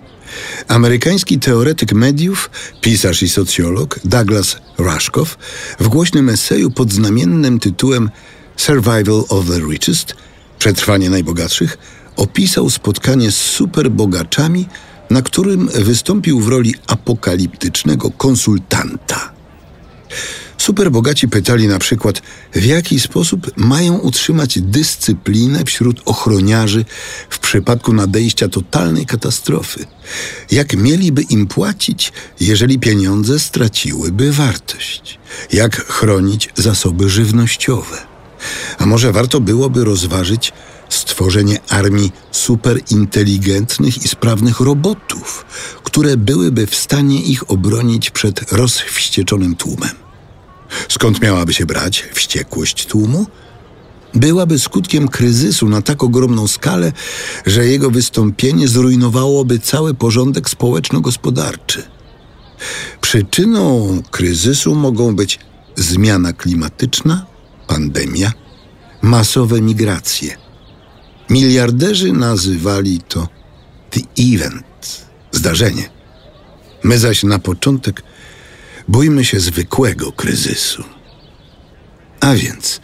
Amerykański 0.67 1.39
teoretyk 1.39 1.93
mediów, 1.93 2.49
pisarz 2.81 3.23
i 3.23 3.29
socjolog 3.29 3.99
Douglas 4.05 4.57
Rushkoff 4.77 5.37
w 5.79 5.87
głośnym 5.87 6.29
eseju 6.29 6.71
pod 6.71 6.93
znamiennym 6.93 7.59
tytułem 7.59 8.09
Survival 8.57 9.23
of 9.29 9.47
the 9.47 9.59
Richest 9.59 10.15
Przetrwanie 10.63 11.09
najbogatszych 11.09 11.77
opisał 12.15 12.69
spotkanie 12.69 13.31
z 13.31 13.35
superbogaczami, 13.35 14.67
na 15.09 15.21
którym 15.21 15.67
wystąpił 15.67 16.39
w 16.39 16.47
roli 16.47 16.75
apokaliptycznego 16.87 18.11
konsultanta. 18.11 19.33
Superbogaci 20.57 21.27
pytali 21.27 21.67
na 21.67 21.79
przykład, 21.79 22.21
w 22.53 22.65
jaki 22.65 22.99
sposób 22.99 23.51
mają 23.57 23.97
utrzymać 23.97 24.59
dyscyplinę 24.61 25.65
wśród 25.65 26.01
ochroniarzy 26.05 26.85
w 27.29 27.39
przypadku 27.39 27.93
nadejścia 27.93 28.47
totalnej 28.47 29.05
katastrofy. 29.05 29.85
Jak 30.51 30.75
mieliby 30.75 31.21
im 31.21 31.47
płacić, 31.47 32.13
jeżeli 32.39 32.79
pieniądze 32.79 33.39
straciłyby 33.39 34.31
wartość? 34.31 35.19
Jak 35.53 35.85
chronić 35.85 36.49
zasoby 36.55 37.09
żywnościowe? 37.09 37.97
A 38.77 38.85
może 38.85 39.11
warto 39.11 39.39
byłoby 39.39 39.83
rozważyć 39.83 40.53
stworzenie 40.89 41.59
armii 41.69 42.11
superinteligentnych 42.31 44.05
i 44.05 44.07
sprawnych 44.07 44.59
robotów, 44.59 45.45
które 45.83 46.17
byłyby 46.17 46.67
w 46.67 46.75
stanie 46.75 47.21
ich 47.21 47.51
obronić 47.51 48.09
przed 48.09 48.51
rozwścieczonym 48.51 49.55
tłumem. 49.55 49.95
Skąd 50.89 51.21
miałaby 51.21 51.53
się 51.53 51.65
brać 51.65 52.05
wściekłość 52.13 52.85
tłumu? 52.85 53.25
Byłaby 54.13 54.59
skutkiem 54.59 55.07
kryzysu 55.07 55.69
na 55.69 55.81
tak 55.81 56.03
ogromną 56.03 56.47
skalę, 56.47 56.91
że 57.45 57.65
jego 57.65 57.91
wystąpienie 57.91 58.67
zrujnowałoby 58.67 59.59
cały 59.59 59.93
porządek 59.93 60.49
społeczno-gospodarczy. 60.49 61.83
Przyczyną 63.01 64.01
kryzysu 64.11 64.75
mogą 64.75 65.15
być 65.15 65.39
zmiana 65.75 66.33
klimatyczna, 66.33 67.25
pandemia, 67.67 68.31
masowe 69.01 69.61
migracje. 69.61 70.37
Miliarderzy 71.29 72.13
nazywali 72.13 73.01
to 73.07 73.27
the 73.89 74.01
event, 74.33 75.05
zdarzenie. 75.31 75.89
My 76.83 76.99
zaś 76.99 77.23
na 77.23 77.39
początek 77.39 78.03
bójmy 78.87 79.25
się 79.25 79.39
zwykłego 79.39 80.11
kryzysu. 80.11 80.83
A 82.19 82.33
więc 82.33 82.81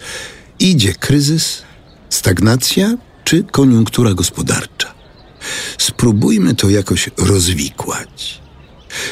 idzie 0.60 0.94
kryzys, 0.94 1.64
stagnacja 2.10 2.98
czy 3.24 3.44
koniunktura 3.44 4.14
gospodarcza. 4.14 4.94
Spróbujmy 5.78 6.56
to 6.56 6.70
jakoś 6.70 7.10
rozwikłać. 7.18 8.42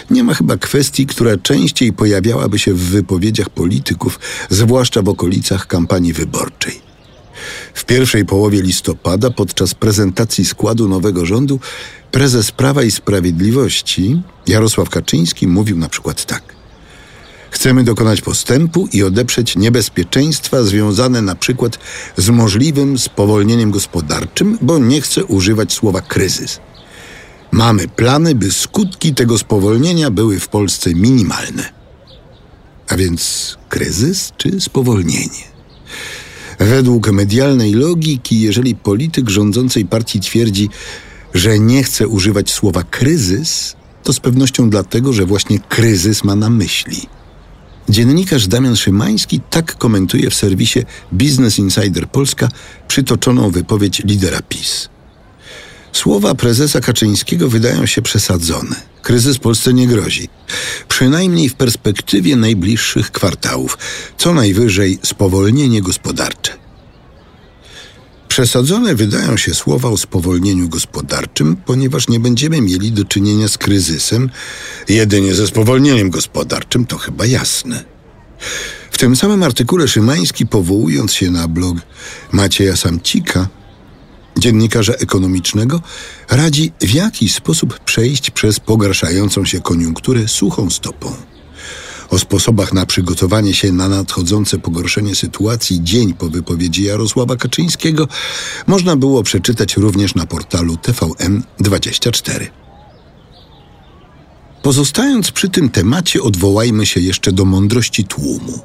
Nie 0.09 0.23
ma 0.23 0.33
chyba 0.33 0.57
kwestii, 0.57 1.05
która 1.05 1.37
częściej 1.37 1.93
pojawiałaby 1.93 2.59
się 2.59 2.73
w 2.73 2.79
wypowiedziach 2.79 3.49
polityków, 3.49 4.19
zwłaszcza 4.49 5.01
w 5.01 5.09
okolicach 5.09 5.67
kampanii 5.67 6.13
wyborczej. 6.13 6.81
W 7.73 7.85
pierwszej 7.85 8.25
połowie 8.25 8.61
listopada, 8.61 9.29
podczas 9.29 9.73
prezentacji 9.73 10.45
składu 10.45 10.89
nowego 10.89 11.25
rządu, 11.25 11.59
prezes 12.11 12.51
Prawa 12.51 12.83
i 12.83 12.91
Sprawiedliwości 12.91 14.21
Jarosław 14.47 14.89
Kaczyński 14.89 15.47
mówił 15.47 15.77
na 15.77 15.89
przykład 15.89 16.25
tak. 16.25 16.56
Chcemy 17.51 17.83
dokonać 17.83 18.21
postępu 18.21 18.87
i 18.93 19.03
odeprzeć 19.03 19.55
niebezpieczeństwa 19.55 20.63
związane 20.63 21.21
na 21.21 21.35
przykład 21.35 21.79
z 22.17 22.29
możliwym 22.29 22.97
spowolnieniem 22.97 23.71
gospodarczym, 23.71 24.57
bo 24.61 24.79
nie 24.79 25.01
chcę 25.01 25.25
używać 25.25 25.73
słowa 25.73 26.01
kryzys. 26.01 26.59
Mamy 27.51 27.87
plany, 27.87 28.35
by 28.35 28.51
skutki 28.51 29.13
tego 29.13 29.37
spowolnienia 29.37 30.11
były 30.11 30.39
w 30.39 30.47
Polsce 30.47 30.93
minimalne. 30.93 31.69
A 32.87 32.95
więc 32.95 33.55
kryzys 33.69 34.31
czy 34.37 34.61
spowolnienie? 34.61 35.43
Według 36.59 37.11
medialnej 37.11 37.73
logiki, 37.73 38.41
jeżeli 38.41 38.75
polityk 38.75 39.29
rządzącej 39.29 39.85
partii 39.85 40.19
twierdzi, 40.19 40.69
że 41.33 41.59
nie 41.59 41.83
chce 41.83 42.07
używać 42.07 42.51
słowa 42.51 42.83
kryzys, 42.83 43.75
to 44.03 44.13
z 44.13 44.19
pewnością 44.19 44.69
dlatego, 44.69 45.13
że 45.13 45.25
właśnie 45.25 45.59
kryzys 45.59 46.23
ma 46.23 46.35
na 46.35 46.49
myśli. 46.49 47.07
Dziennikarz 47.89 48.47
Damian 48.47 48.75
Szymański 48.75 49.39
tak 49.49 49.77
komentuje 49.77 50.29
w 50.29 50.35
serwisie 50.35 50.79
Business 51.11 51.59
Insider 51.59 52.07
Polska 52.07 52.49
przytoczoną 52.87 53.51
wypowiedź 53.51 54.01
lidera 54.05 54.41
PiS. 54.41 54.89
Słowa 55.93 56.35
prezesa 56.35 56.81
Kaczyńskiego 56.81 57.49
wydają 57.49 57.85
się 57.85 58.01
przesadzone. 58.01 58.75
Kryzys 59.01 59.37
Polsce 59.37 59.73
nie 59.73 59.87
grozi. 59.87 60.29
Przynajmniej 60.87 61.49
w 61.49 61.53
perspektywie 61.53 62.35
najbliższych 62.35 63.11
kwartałów. 63.11 63.77
Co 64.17 64.33
najwyżej 64.33 64.99
spowolnienie 65.03 65.81
gospodarcze. 65.81 66.66
Przesadzone 68.37 68.95
wydają 68.95 69.37
się 69.37 69.53
słowa 69.53 69.89
o 69.89 69.97
spowolnieniu 69.97 70.69
gospodarczym, 70.69 71.55
ponieważ 71.65 72.07
nie 72.07 72.19
będziemy 72.19 72.61
mieli 72.61 72.91
do 72.91 73.05
czynienia 73.05 73.47
z 73.47 73.57
kryzysem, 73.57 74.29
jedynie 74.89 75.35
ze 75.35 75.47
spowolnieniem 75.47 76.09
gospodarczym, 76.09 76.85
to 76.85 76.97
chyba 76.97 77.25
jasne. 77.25 77.83
W 78.91 78.97
tym 78.97 79.15
samym 79.15 79.43
artykule 79.43 79.87
Szymański, 79.87 80.45
powołując 80.45 81.13
się 81.13 81.31
na 81.31 81.47
blog 81.47 81.77
Macieja 82.31 82.75
Samcika, 82.75 83.47
dziennikarza 84.39 84.93
ekonomicznego, 84.93 85.81
radzi 86.29 86.71
w 86.81 86.93
jaki 86.93 87.29
sposób 87.29 87.79
przejść 87.79 88.31
przez 88.31 88.59
pogarszającą 88.59 89.45
się 89.45 89.61
koniunkturę 89.61 90.27
suchą 90.27 90.69
stopą. 90.69 91.15
O 92.09 92.19
sposobach 92.19 92.73
na 92.73 92.85
przygotowanie 92.85 93.53
się 93.53 93.71
na 93.71 93.89
nadchodzące 93.89 94.59
pogorszenie 94.59 95.15
sytuacji 95.15 95.83
dzień 95.83 96.13
po 96.13 96.29
wypowiedzi 96.29 96.83
Jarosława 96.83 97.35
Kaczyńskiego 97.35 98.07
można 98.67 98.95
było 98.95 99.23
przeczytać 99.23 99.77
również 99.77 100.15
na 100.15 100.25
portalu 100.25 100.75
TVN24. 100.75 102.47
Pozostając 104.61 105.31
przy 105.31 105.49
tym 105.49 105.69
temacie, 105.69 106.21
odwołajmy 106.21 106.85
się 106.85 106.99
jeszcze 106.99 107.31
do 107.31 107.45
mądrości 107.45 108.05
tłumu. 108.05 108.59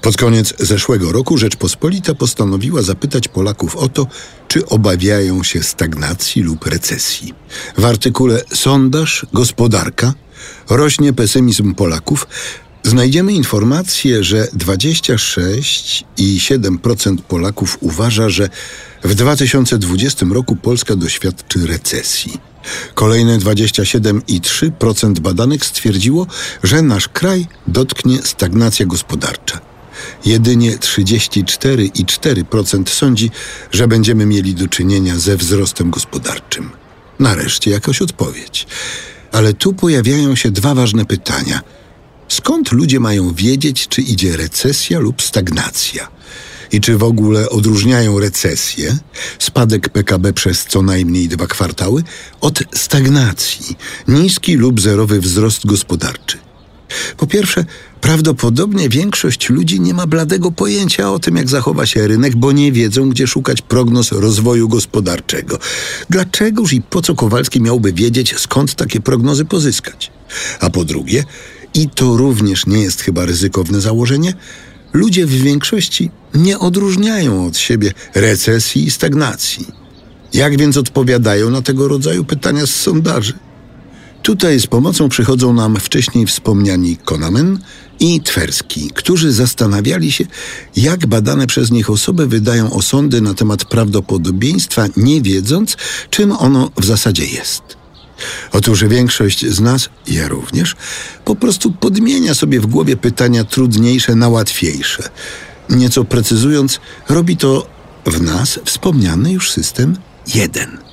Pod 0.00 0.16
koniec 0.16 0.54
zeszłego 0.58 1.12
roku 1.12 1.38
Rzeczpospolita 1.38 2.14
postanowiła 2.14 2.82
zapytać 2.82 3.28
Polaków 3.28 3.76
o 3.76 3.88
to, 3.88 4.06
czy 4.48 4.66
obawiają 4.66 5.42
się 5.42 5.62
stagnacji 5.62 6.42
lub 6.42 6.66
recesji. 6.66 7.34
W 7.78 7.84
artykule 7.84 8.42
Sondaż 8.54 9.26
Gospodarka 9.32 10.14
rośnie 10.70 11.12
pesymizm 11.12 11.74
Polaków, 11.74 12.26
znajdziemy 12.82 13.32
informację, 13.32 14.24
że 14.24 14.44
26,7% 14.44 17.18
Polaków 17.18 17.78
uważa, 17.80 18.28
że 18.28 18.48
w 19.04 19.14
2020 19.14 20.26
roku 20.30 20.56
Polska 20.56 20.96
doświadczy 20.96 21.66
recesji. 21.66 22.40
Kolejne 22.94 23.38
27,3% 23.38 25.18
badanych 25.18 25.64
stwierdziło, 25.64 26.26
że 26.62 26.82
nasz 26.82 27.08
kraj 27.08 27.46
dotknie 27.66 28.22
stagnacja 28.22 28.86
gospodarcza. 28.86 29.60
Jedynie 30.24 30.78
34,4% 30.78 32.88
sądzi, 32.88 33.30
że 33.70 33.88
będziemy 33.88 34.26
mieli 34.26 34.54
do 34.54 34.68
czynienia 34.68 35.18
ze 35.18 35.36
wzrostem 35.36 35.90
gospodarczym. 35.90 36.70
Nareszcie 37.18 37.70
jakaś 37.70 38.02
odpowiedź. 38.02 38.66
Ale 39.32 39.54
tu 39.54 39.72
pojawiają 39.72 40.36
się 40.36 40.50
dwa 40.50 40.74
ważne 40.74 41.04
pytania. 41.04 41.60
Skąd 42.28 42.72
ludzie 42.72 43.00
mają 43.00 43.34
wiedzieć, 43.34 43.88
czy 43.88 44.02
idzie 44.02 44.36
recesja 44.36 44.98
lub 44.98 45.22
stagnacja? 45.22 46.08
I 46.72 46.80
czy 46.80 46.98
w 46.98 47.02
ogóle 47.02 47.50
odróżniają 47.50 48.20
recesję, 48.20 48.98
spadek 49.38 49.88
PKB 49.88 50.32
przez 50.32 50.64
co 50.64 50.82
najmniej 50.82 51.28
dwa 51.28 51.46
kwartały, 51.46 52.02
od 52.40 52.62
stagnacji, 52.74 53.76
niski 54.08 54.56
lub 54.56 54.80
zerowy 54.80 55.20
wzrost 55.20 55.66
gospodarczy? 55.66 56.38
Po 57.16 57.26
pierwsze, 57.26 57.64
prawdopodobnie 58.00 58.88
większość 58.88 59.50
ludzi 59.50 59.80
nie 59.80 59.94
ma 59.94 60.06
bladego 60.06 60.52
pojęcia 60.52 61.12
o 61.12 61.18
tym, 61.18 61.36
jak 61.36 61.48
zachowa 61.48 61.86
się 61.86 62.08
rynek, 62.08 62.36
bo 62.36 62.52
nie 62.52 62.72
wiedzą, 62.72 63.10
gdzie 63.10 63.26
szukać 63.26 63.62
prognoz 63.62 64.12
rozwoju 64.12 64.68
gospodarczego. 64.68 65.58
Dlaczegoż 66.10 66.72
i 66.72 66.82
po 66.82 67.02
co 67.02 67.14
Kowalski 67.14 67.60
miałby 67.60 67.92
wiedzieć, 67.92 68.34
skąd 68.38 68.74
takie 68.74 69.00
prognozy 69.00 69.44
pozyskać? 69.44 70.10
A 70.60 70.70
po 70.70 70.84
drugie, 70.84 71.24
i 71.74 71.88
to 71.88 72.16
również 72.16 72.66
nie 72.66 72.82
jest 72.82 73.00
chyba 73.00 73.26
ryzykowne 73.26 73.80
założenie, 73.80 74.34
ludzie 74.92 75.26
w 75.26 75.30
większości 75.30 76.10
nie 76.34 76.58
odróżniają 76.58 77.46
od 77.46 77.58
siebie 77.58 77.92
recesji 78.14 78.84
i 78.86 78.90
stagnacji. 78.90 79.66
Jak 80.32 80.58
więc 80.58 80.76
odpowiadają 80.76 81.50
na 81.50 81.62
tego 81.62 81.88
rodzaju 81.88 82.24
pytania 82.24 82.66
z 82.66 82.70
sondaży? 82.70 83.32
Tutaj 84.30 84.60
z 84.60 84.66
pomocą 84.66 85.08
przychodzą 85.08 85.52
nam 85.52 85.76
wcześniej 85.76 86.26
wspomniani 86.26 86.96
Konamen 86.96 87.58
i 88.00 88.20
Twerski, 88.20 88.90
którzy 88.94 89.32
zastanawiali 89.32 90.12
się, 90.12 90.24
jak 90.76 91.06
badane 91.06 91.46
przez 91.46 91.70
nich 91.70 91.90
osoby 91.90 92.26
wydają 92.26 92.72
osądy 92.72 93.20
na 93.20 93.34
temat 93.34 93.64
prawdopodobieństwa, 93.64 94.86
nie 94.96 95.22
wiedząc, 95.22 95.76
czym 96.10 96.32
ono 96.32 96.70
w 96.76 96.84
zasadzie 96.84 97.24
jest. 97.24 97.62
Otóż 98.52 98.84
większość 98.84 99.46
z 99.46 99.60
nas, 99.60 99.88
ja 100.06 100.28
również, 100.28 100.76
po 101.24 101.36
prostu 101.36 101.72
podmienia 101.72 102.34
sobie 102.34 102.60
w 102.60 102.66
głowie 102.66 102.96
pytania 102.96 103.44
trudniejsze 103.44 104.14
na 104.14 104.28
łatwiejsze. 104.28 105.02
Nieco 105.70 106.04
precyzując, 106.04 106.80
robi 107.08 107.36
to 107.36 107.66
w 108.06 108.22
nas 108.22 108.60
wspomniany 108.64 109.32
już 109.32 109.50
system 109.50 109.96
jeden. 110.34 110.89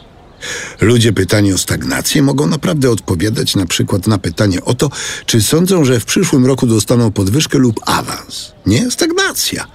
Ludzie 0.82 1.14
pytani 1.14 1.54
o 1.54 1.58
stagnację 1.58 2.22
mogą 2.22 2.48
naprawdę 2.48 2.92
odpowiadać 2.92 3.56
na 3.56 3.66
przykład 3.66 4.08
na 4.08 4.18
pytanie 4.18 4.64
o 4.64 4.74
to, 4.74 4.90
czy 5.26 5.42
sądzą, 5.42 5.86
że 5.86 6.00
w 6.00 6.06
przyszłym 6.06 6.46
roku 6.46 6.68
dostaną 6.68 7.12
podwyżkę 7.12 7.58
lub 7.58 7.80
awans. 7.86 8.52
Nie, 8.66 8.92
stagnacja. 8.92 9.68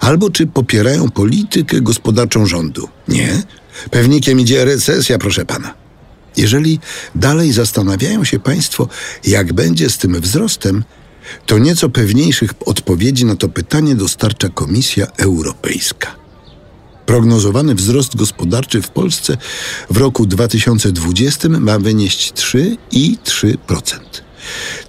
Albo 0.00 0.30
czy 0.30 0.46
popierają 0.46 1.10
politykę 1.10 1.80
gospodarczą 1.80 2.46
rządu. 2.46 2.88
Nie, 3.08 3.42
pewnikiem 3.90 4.40
idzie 4.40 4.64
recesja, 4.64 5.18
proszę 5.18 5.44
pana. 5.44 5.74
Jeżeli 6.36 6.80
dalej 7.14 7.52
zastanawiają 7.52 8.24
się 8.24 8.38
Państwo, 8.38 8.88
jak 9.24 9.52
będzie 9.52 9.90
z 9.90 9.98
tym 9.98 10.20
wzrostem, 10.20 10.84
to 11.46 11.58
nieco 11.58 11.88
pewniejszych 11.88 12.50
odpowiedzi 12.66 13.24
na 13.24 13.36
to 13.36 13.48
pytanie 13.48 13.94
dostarcza 13.94 14.48
Komisja 14.48 15.06
Europejska. 15.06 16.19
Prognozowany 17.10 17.74
wzrost 17.74 18.16
gospodarczy 18.16 18.82
w 18.82 18.88
Polsce 18.88 19.36
w 19.90 19.96
roku 19.96 20.26
2020 20.26 21.48
ma 21.48 21.78
wynieść 21.78 22.32
3,3%. 22.32 23.98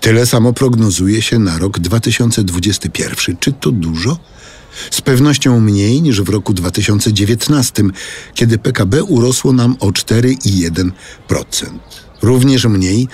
Tyle 0.01 0.25
samo 0.25 0.54
prognozuje 0.54 1.22
się 1.22 1.40
na 1.40 1.58
rok 1.58 1.80
2021. 1.80 3.38
Czy 3.38 3.54
to 3.54 3.72
dużo? 3.72 4.18
Z 4.92 5.01
pewnością 5.01 5.60
mniej 5.60 6.01
niż 6.01 6.22
w 6.22 6.30
roku 6.30 6.54
2019, 6.54 7.84
kiedy 8.34 8.58
PKB 8.58 9.04
urosło 9.04 9.54
nam 9.54 9.75
o 9.80 9.88
4,1%. 9.88 10.92
Również 12.22 12.66
mniej 12.66 13.08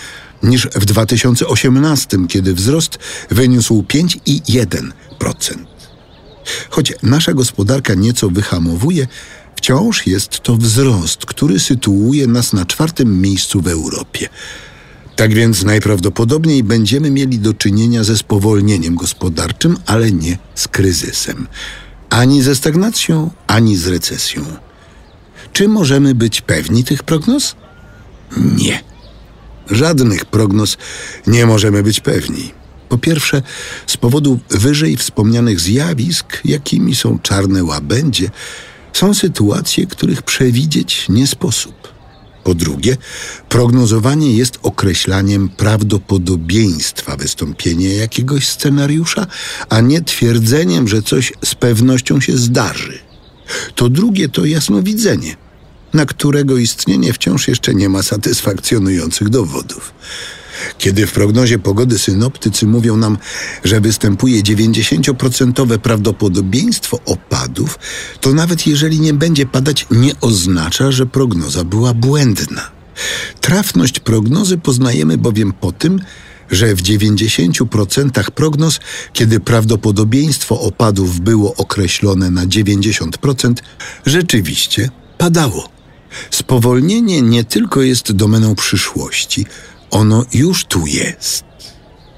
niż 0.44 0.68
w 0.68 0.86
2018, 0.86 2.18
kiedy 2.28 2.54
wzrost 2.54 3.00
wyniósł 3.30 3.86
5,1%. 3.88 5.77
Choć 6.70 6.94
nasza 7.04 7.34
gospodarka 7.34 7.94
nieco 7.94 8.30
wyhamowuje, 8.30 9.08
wciąż 9.56 10.08
jest 10.08 10.40
to 10.40 10.58
wzrost, 10.58 11.26
który 11.26 11.60
sytuuje 11.60 12.28
nas 12.28 12.54
na 12.54 12.66
czwartym 12.66 13.22
miejscu 13.22 13.62
w 13.62 13.68
Europie. 13.68 14.30
Tak 15.16 15.34
więc 15.34 15.64
najprawdopodobniej 15.64 16.64
będziemy 16.64 17.12
mieli 17.12 17.40
do 17.40 17.54
czynienia 17.54 18.04
ze 18.04 18.18
spowolnieniem 18.18 18.96
gospodarczym, 18.96 19.78
ale 19.86 20.12
nie 20.12 20.38
z 20.56 20.68
kryzysem. 20.68 21.48
Ani 22.10 22.42
ze 22.42 22.56
stagnacją, 22.56 23.32
ani 23.48 23.78
z 23.78 23.88
recesją. 23.88 24.46
Czy 25.54 25.68
możemy 25.68 26.16
być 26.16 26.42
pewni 26.42 26.84
tych 26.84 27.04
prognoz? 27.04 27.56
Nie. 28.38 28.84
Żadnych 29.70 30.26
prognoz 30.26 30.78
nie 31.28 31.46
możemy 31.46 31.84
być 31.84 32.00
pewni. 32.00 32.52
Po 32.90 32.98
pierwsze, 32.98 33.42
z 33.88 33.98
powodu 33.98 34.40
wyżej 34.50 34.98
wspomnianych 34.98 35.60
zjawisk, 35.60 36.42
jakimi 36.46 36.96
są 36.96 37.20
czarne 37.20 37.64
łabędzie, 37.64 38.30
są 38.94 39.14
sytuacje, 39.14 39.88
których 39.88 40.22
przewidzieć 40.22 41.06
nie 41.10 41.28
sposób. 41.28 41.98
Po 42.44 42.56
drugie, 42.56 42.98
prognozowanie 43.50 44.32
jest 44.38 44.60
określaniem 44.64 45.50
prawdopodobieństwa 45.50 47.16
wystąpienia 47.18 47.94
jakiegoś 47.94 48.48
scenariusza, 48.48 49.28
a 49.70 49.82
nie 49.82 50.02
twierdzeniem, 50.02 50.88
że 50.88 51.02
coś 51.02 51.34
z 51.46 51.56
pewnością 51.56 52.22
się 52.22 52.38
zdarzy. 52.38 53.00
To 53.76 53.90
drugie 53.90 54.30
to 54.30 54.46
jasnowidzenie, 54.46 55.36
na 55.94 56.06
którego 56.06 56.58
istnienie 56.58 57.14
wciąż 57.14 57.48
jeszcze 57.48 57.76
nie 57.76 57.90
ma 57.90 58.04
satysfakcjonujących 58.04 59.30
dowodów. 59.30 59.94
Kiedy 60.78 61.08
w 61.08 61.12
prognozie 61.12 61.60
pogody 61.60 62.00
synoptycy 62.00 62.66
mówią 62.66 62.98
nam, 62.98 63.18
że 63.64 63.82
występuje 63.82 64.44
90% 64.44 65.78
prawdopodobieństwo 65.78 67.00
opadów, 67.06 67.80
to 68.22 68.34
nawet 68.34 68.68
jeżeli 68.68 69.00
nie 69.00 69.14
będzie 69.14 69.46
padać, 69.46 69.88
nie 69.92 70.12
oznacza, 70.22 70.92
że 70.92 71.06
prognoza 71.06 71.64
była 71.64 71.94
błędna. 71.94 72.72
Trafność 73.42 74.00
prognozy 74.00 74.58
poznajemy 74.58 75.18
bowiem 75.18 75.54
po 75.54 75.72
tym, 75.72 76.00
że 76.52 76.76
w 76.76 76.82
90% 76.82 78.32
prognoz, 78.32 78.80
kiedy 79.14 79.40
prawdopodobieństwo 79.40 80.62
opadów 80.62 81.20
było 81.20 81.56
określone 81.56 82.32
na 82.32 82.46
90%, 82.46 83.54
rzeczywiście 84.06 84.90
padało. 85.18 85.70
Spowolnienie 86.32 87.22
nie 87.22 87.44
tylko 87.44 87.82
jest 87.82 88.12
domeną 88.12 88.56
przyszłości, 88.56 89.46
ono 89.92 90.26
już 90.34 90.66
tu 90.66 90.88
jest. 90.88 91.44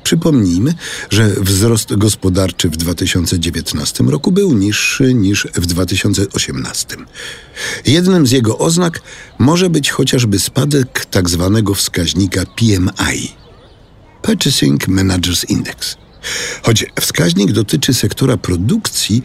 Przypomnijmy, 0.04 0.74
że 1.10 1.30
wzrost 1.30 1.96
gospodarczy 1.96 2.70
w 2.70 2.78
2019 2.78 4.04
roku 4.04 4.32
był 4.32 4.54
niższy 4.54 5.14
niż 5.14 5.48
w 5.56 5.66
2018. 5.66 6.98
Jednym 7.86 8.28
z 8.28 8.32
jego 8.32 8.58
oznak 8.58 9.02
może 9.40 9.70
być 9.70 9.92
chociażby 9.92 10.40
spadek 10.40 11.06
tzw. 11.12 11.62
Tak 11.66 11.76
wskaźnika 11.76 12.42
PMI 12.46 13.40
Purchasing 14.22 14.88
Managers 14.88 15.46
Index. 15.46 15.98
Choć 16.64 16.86
wskaźnik 17.02 17.52
dotyczy 17.52 17.94
sektora 17.94 18.38
produkcji, 18.38 19.24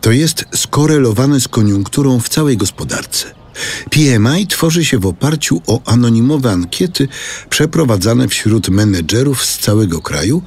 to 0.00 0.12
jest 0.12 0.44
skorelowany 0.54 1.40
z 1.40 1.48
koniunkturą 1.48 2.20
w 2.20 2.28
całej 2.28 2.56
gospodarce. 2.56 3.43
PMI 3.90 4.46
tworzy 4.46 4.84
się 4.84 4.98
w 4.98 5.06
oparciu 5.06 5.62
o 5.66 5.80
anonimowe 5.84 6.50
ankiety 6.50 7.08
przeprowadzane 7.50 8.28
wśród 8.28 8.68
menedżerów 8.68 9.44
z 9.44 9.58
całego 9.58 10.00
kraju, 10.00 10.42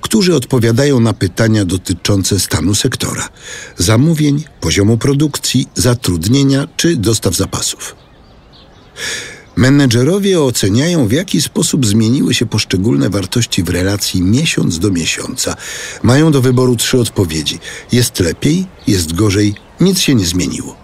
którzy 0.00 0.34
odpowiadają 0.34 1.00
na 1.00 1.12
pytania 1.12 1.64
dotyczące 1.64 2.40
stanu 2.40 2.74
sektora, 2.74 3.28
zamówień, 3.76 4.44
poziomu 4.60 4.98
produkcji, 4.98 5.68
zatrudnienia 5.74 6.68
czy 6.76 6.96
dostaw 6.96 7.36
zapasów. 7.36 7.96
Menedżerowie 9.56 10.40
oceniają, 10.40 11.08
w 11.08 11.12
jaki 11.12 11.42
sposób 11.42 11.86
zmieniły 11.86 12.34
się 12.34 12.46
poszczególne 12.46 13.10
wartości 13.10 13.62
w 13.62 13.68
relacji 13.68 14.22
miesiąc 14.22 14.78
do 14.78 14.90
miesiąca. 14.90 15.56
Mają 16.02 16.32
do 16.32 16.40
wyboru 16.40 16.76
trzy 16.76 16.98
odpowiedzi: 16.98 17.58
jest 17.92 18.20
lepiej, 18.20 18.66
jest 18.86 19.12
gorzej, 19.12 19.54
nic 19.80 20.00
się 20.00 20.14
nie 20.14 20.26
zmieniło. 20.26 20.81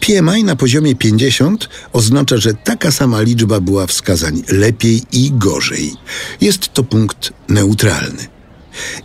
PMI 0.00 0.44
na 0.44 0.56
poziomie 0.56 0.96
50 0.96 1.68
oznacza, 1.92 2.36
że 2.36 2.54
taka 2.54 2.90
sama 2.90 3.20
liczba 3.20 3.60
była 3.60 3.86
wskazań 3.86 4.42
lepiej 4.48 5.02
i 5.12 5.32
gorzej. 5.34 5.94
Jest 6.40 6.72
to 6.72 6.84
punkt 6.84 7.32
neutralny. 7.48 8.26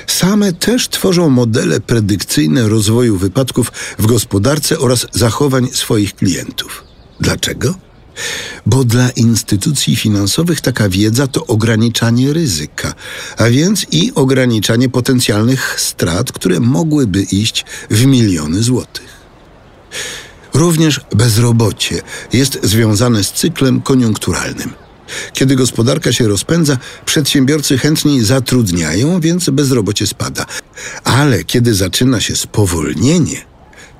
Same 0.07 0.53
też 0.53 0.89
tworzą 0.89 1.31
modele 1.31 1.81
predykcyjne 1.81 2.69
rozwoju 2.69 3.17
wypadków 3.17 3.73
w 3.99 4.07
gospodarce 4.07 4.79
oraz 4.79 5.07
zachowań 5.13 5.69
swoich 5.73 6.15
klientów. 6.15 6.85
Dlaczego? 7.21 7.88
Bo 8.67 8.85
dla 8.85 9.11
instytucji 9.11 9.97
finansowych 9.97 10.61
taka 10.61 10.89
wiedza 10.89 11.27
to 11.27 11.47
ograniczanie 11.47 12.33
ryzyka, 12.33 12.95
a 13.37 13.49
więc 13.49 13.87
i 13.91 14.13
ograniczanie 14.15 14.89
potencjalnych 14.89 15.81
strat, 15.81 16.33
które 16.33 16.61
mogłyby 16.61 17.23
iść 17.23 17.65
w 17.91 18.07
miliony 18.07 18.63
złotych. 18.63 19.19
Również 20.55 21.01
bezrobocie 21.17 22.01
jest 22.33 22.59
związane 22.63 23.25
z 23.25 23.33
cyklem 23.33 23.83
koniunkturalnym. 23.83 24.71
Kiedy 25.33 25.57
gospodarka 25.57 26.13
się 26.13 26.29
rozpędza, 26.29 26.79
przedsiębiorcy 27.05 27.79
chętniej 27.79 28.25
zatrudniają, 28.25 29.21
więc 29.21 29.51
bezrobocie 29.51 30.07
spada. 30.07 30.47
Ale 31.05 31.45
kiedy 31.45 31.75
zaczyna 31.75 32.21
się 32.21 32.37
spowolnienie, 32.37 33.37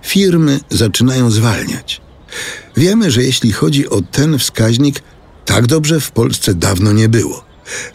firmy 0.03 0.61
zaczynają 0.71 1.31
zwalniać. 1.31 2.08
Wiemy, 2.77 3.11
że 3.11 3.23
jeśli 3.23 3.53
chodzi 3.53 3.89
o 3.89 4.03
ten 4.03 4.39
wskaźnik, 4.39 5.03
tak 5.45 5.67
dobrze 5.67 6.01
w 6.01 6.11
Polsce 6.11 6.55
dawno 6.55 6.93
nie 6.93 7.09
było. 7.09 7.45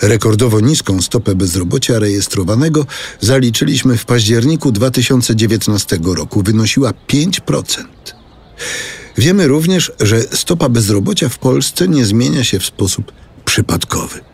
Rekordowo 0.01 0.59
niską 0.59 1.01
stopę 1.01 1.35
bezrobocia 1.35 1.99
rejestrowanego 1.99 2.85
zaliczyliśmy 3.19 3.97
w 3.97 4.05
październiku 4.05 4.71
2019 4.71 5.99
roku. 6.03 6.41
Wynosiła 6.43 6.93
5%. 7.07 7.83
Wiemy 9.17 9.47
również, 9.47 9.91
że 9.99 10.21
stopa 10.21 10.69
bezrobocia 10.69 11.29
w 11.29 11.37
Polsce 11.37 11.87
nie 11.87 12.05
zmienia 12.05 12.43
się 12.43 12.59
w 12.59 12.65
sposób 12.65 13.11
przypadkowy. 13.45 14.32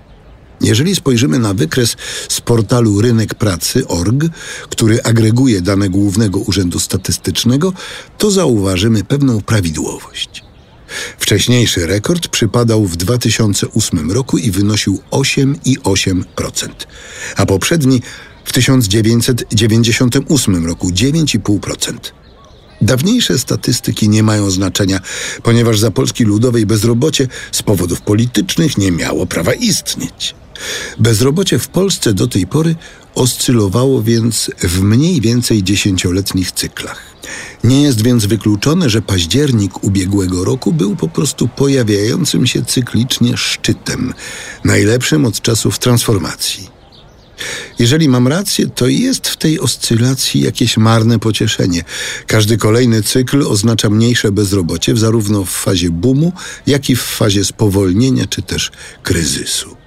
Jeżeli 0.62 0.95
spojrzymy 0.95 1.39
na 1.39 1.54
wykres 1.54 1.95
z 2.30 2.41
portalu 2.41 3.02
Rynek 3.02 3.36
Pracy.org, 3.36 4.24
który 4.69 5.04
agreguje 5.04 5.62
dane 5.62 5.89
Głównego 5.89 6.39
Urzędu 6.39 6.80
Statystycznego, 6.80 7.74
to 8.17 8.32
zauważymy 8.32 9.04
pewną 9.04 9.41
prawidłowość. 9.41 10.43
Wcześniejszy 11.17 11.88
rekord 11.88 12.28
przypadał 12.28 12.86
w 12.86 12.98
2008 12.98 14.12
roku 14.12 14.38
i 14.38 14.52
wynosił 14.52 15.02
8,8%, 15.12 16.69
a 17.36 17.45
poprzedni 17.45 18.02
w 18.45 18.54
1998 18.54 20.65
roku 20.65 20.89
9,5%. 20.89 21.93
Dawniejsze 22.82 23.39
statystyki 23.39 24.10
nie 24.10 24.24
mają 24.24 24.52
znaczenia, 24.52 25.00
ponieważ 25.43 25.80
za 25.80 25.91
Polski 25.91 26.24
Ludowej 26.24 26.65
bezrobocie 26.65 27.28
z 27.52 27.63
powodów 27.63 28.02
politycznych 28.02 28.78
nie 28.78 28.91
miało 28.91 29.26
prawa 29.26 29.54
istnieć. 29.54 30.36
Bezrobocie 31.00 31.60
w 31.60 31.67
Polsce 31.67 32.13
do 32.13 32.28
tej 32.28 32.48
pory 32.48 32.76
oscylowało 33.15 34.04
więc 34.04 34.52
w 34.60 34.82
mniej 34.82 35.22
więcej 35.22 35.63
dziesięcioletnich 35.63 36.52
cyklach. 36.52 37.02
Nie 37.63 37.82
jest 37.82 38.02
więc 38.04 38.26
wykluczone, 38.26 38.89
że 38.89 39.02
październik 39.02 39.84
ubiegłego 39.84 40.43
roku 40.43 40.74
był 40.74 40.95
po 40.95 41.08
prostu 41.08 41.48
pojawiającym 41.48 42.48
się 42.48 42.65
cyklicznie 42.65 43.38
szczytem, 43.38 44.13
najlepszym 44.63 45.26
od 45.26 45.41
czasów 45.41 45.80
transformacji. 45.80 46.80
Jeżeli 47.80 48.10
mam 48.10 48.28
rację, 48.28 48.67
to 48.67 48.88
jest 48.88 49.28
w 49.28 49.38
tej 49.38 49.60
oscylacji 49.60 50.41
jakieś 50.41 50.78
marne 50.78 51.19
pocieszenie. 51.19 51.84
Każdy 52.28 52.58
kolejny 52.58 53.04
cykl 53.04 53.48
oznacza 53.48 53.89
mniejsze 53.89 54.32
bezrobocie, 54.32 54.98
zarówno 54.98 55.45
w 55.45 55.50
fazie 55.50 55.89
boomu, 55.89 56.34
jak 56.67 56.89
i 56.89 56.95
w 56.95 57.02
fazie 57.02 57.45
spowolnienia 57.45 58.28
czy 58.28 58.41
też 58.41 58.72
kryzysu. 59.04 59.78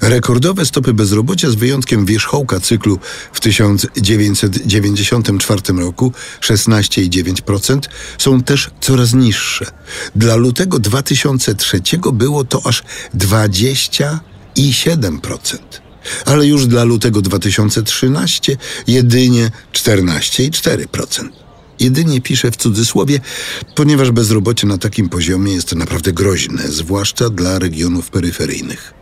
Rekordowe 0.00 0.66
stopy 0.66 0.94
bezrobocia 0.94 1.50
z 1.50 1.54
wyjątkiem 1.54 2.06
wierzchołka 2.06 2.60
cyklu 2.60 2.98
w 3.32 3.40
1994 3.40 5.60
roku 5.78 6.12
16,9% 6.40 7.80
są 8.18 8.42
też 8.42 8.70
coraz 8.80 9.14
niższe. 9.14 9.66
Dla 10.16 10.36
lutego 10.36 10.78
2003 10.78 11.80
było 12.12 12.44
to 12.44 12.66
aż 12.66 12.82
20,7%. 13.14 15.58
Ale 16.24 16.46
już 16.46 16.66
dla 16.66 16.84
lutego 16.84 17.22
2013 17.22 18.56
jedynie 18.86 19.50
14,4%. 19.72 21.28
Jedynie 21.80 22.20
piszę 22.20 22.50
w 22.50 22.56
cudzysłowie, 22.56 23.20
ponieważ 23.74 24.10
bezrobocie 24.10 24.66
na 24.66 24.78
takim 24.78 25.08
poziomie 25.08 25.52
jest 25.52 25.74
naprawdę 25.74 26.12
groźne, 26.12 26.68
zwłaszcza 26.68 27.30
dla 27.30 27.58
regionów 27.58 28.10
peryferyjnych. 28.10 28.99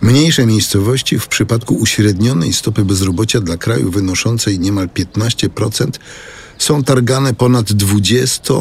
Mniejsze 0.00 0.46
miejscowości 0.46 1.18
w 1.18 1.28
przypadku 1.28 1.74
uśrednionej 1.74 2.52
stopy 2.52 2.84
bezrobocia 2.84 3.40
dla 3.40 3.56
kraju 3.56 3.90
wynoszącej 3.90 4.58
niemal 4.58 4.88
15% 4.88 5.88
są 6.58 6.84
targane 6.84 7.34
ponad 7.34 7.72
20, 7.72 8.54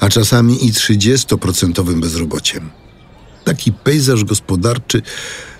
a 0.00 0.08
czasami 0.08 0.66
i 0.66 0.72
30% 0.72 2.00
bezrobociem. 2.00 2.70
Taki 3.44 3.72
pejzaż 3.72 4.24
gospodarczy 4.24 5.02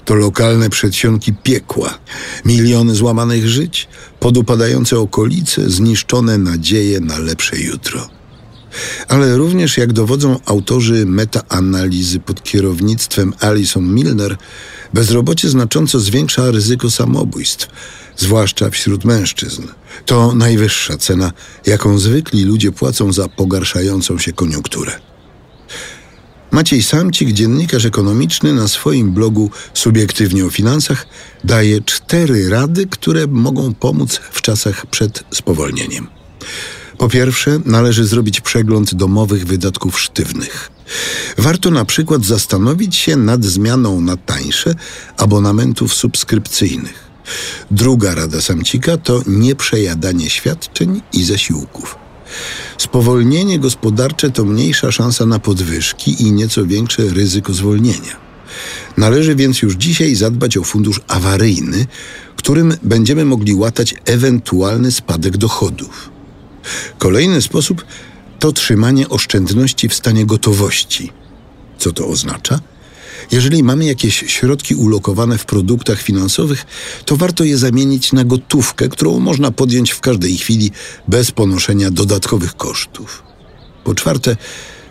to 0.04 0.14
lokalne 0.14 0.70
przedsionki 0.70 1.32
piekła, 1.32 1.98
miliony 2.44 2.94
złamanych 2.94 3.48
żyć, 3.48 3.88
podupadające 4.20 4.98
okolice, 4.98 5.70
zniszczone 5.70 6.38
nadzieje 6.38 7.00
na 7.00 7.18
lepsze 7.18 7.56
jutro. 7.56 8.08
Ale 9.08 9.37
również, 9.37 9.76
jak 9.76 9.92
dowodzą 9.92 10.40
autorzy 10.46 11.06
metaanalizy 11.06 12.20
pod 12.20 12.42
kierownictwem 12.42 13.32
Alison 13.40 13.94
Milner, 13.94 14.37
bezrobocie 14.94 15.48
znacząco 15.48 16.00
zwiększa 16.00 16.50
ryzyko 16.50 16.90
samobójstw, 16.90 17.68
zwłaszcza 18.16 18.70
wśród 18.70 19.04
mężczyzn. 19.04 19.62
To 20.06 20.34
najwyższa 20.34 20.96
cena, 20.96 21.32
jaką 21.66 21.98
zwykli 21.98 22.44
ludzie 22.44 22.72
płacą 22.72 23.12
za 23.12 23.28
pogarszającą 23.28 24.18
się 24.18 24.32
koniunkturę. 24.32 24.92
Maciej 26.50 26.82
Samcik, 26.82 27.32
dziennikarz 27.32 27.84
ekonomiczny, 27.84 28.52
na 28.52 28.68
swoim 28.68 29.12
blogu 29.12 29.50
Subiektywnie 29.74 30.46
o 30.46 30.50
Finansach 30.50 31.06
daje 31.44 31.80
cztery 31.80 32.48
rady, 32.48 32.87
które 32.87 33.26
mogą 33.26 33.74
pomóc 33.74 34.20
w 34.30 34.42
czasach 34.42 34.87
przed 34.87 35.24
spowolnieniem. 35.30 36.06
Po 36.98 37.09
pierwsze, 37.09 37.61
należy 37.64 38.07
zrobić 38.07 38.40
przegląd 38.40 38.94
domowych 38.94 39.46
wydatków 39.46 40.00
sztywnych. 40.00 40.70
Warto 41.38 41.70
na 41.70 41.85
przykład 41.85 42.24
zastanowić 42.24 42.96
się 42.96 43.16
nad 43.16 43.44
zmianą 43.44 44.00
na 44.00 44.16
tańsze 44.16 44.74
abonamentów 45.16 45.94
subskrypcyjnych. 45.94 47.04
Druga 47.70 48.14
rada 48.14 48.40
Samcika 48.40 48.96
to 48.96 49.22
nieprzejadanie 49.26 50.30
świadczeń 50.30 51.02
i 51.12 51.24
zasiłków. 51.24 51.96
Spowolnienie 52.78 53.59
gospodarcze 53.59 54.30
to 54.30 54.44
mniejsza 54.44 54.92
szansa 54.92 55.26
na 55.26 55.38
podwyżki 55.38 56.22
i 56.22 56.33
nieco 56.33 56.66
większe 56.66 57.02
ryzyko 57.02 57.54
zwolnienia. 57.54 58.24
Należy 58.96 59.35
więc 59.35 59.62
już 59.62 59.74
dzisiaj 59.74 60.14
zadbać 60.14 60.57
o 60.57 60.64
fundusz 60.64 61.00
awaryjny, 61.09 61.87
którym 62.37 62.76
będziemy 62.83 63.24
mogli 63.24 63.54
łatać 63.54 63.94
ewentualny 64.04 64.92
spadek 64.92 65.37
dochodów. 65.37 66.13
Kolejny 66.98 67.42
sposób 67.42 67.85
to 68.38 68.53
trzymanie 68.53 69.09
oszczędności 69.09 69.88
w 69.88 69.94
stanie 69.94 70.27
gotowości. 70.27 71.12
Co 71.79 71.92
to 71.92 72.09
oznacza? 72.09 72.61
Jeżeli 73.31 73.62
mamy 73.62 73.85
jakieś 73.85 74.24
środki 74.27 74.74
ulokowane 74.74 75.38
w 75.38 75.44
produktach 75.44 76.03
finansowych, 76.03 76.66
to 77.05 77.16
warto 77.16 77.44
je 77.44 77.59
zamienić 77.59 78.12
na 78.12 78.24
gotówkę, 78.24 78.88
którą 78.88 79.20
można 79.20 79.50
podjąć 79.50 79.90
w 79.90 80.00
każdej 80.00 80.37
chwili 80.37 80.70
bez 81.09 81.31
ponoszenia 81.31 81.90
dodatkowych 81.90 82.57
kosztów. 82.57 83.22
Po 83.85 83.94
czwarte, 83.94 84.37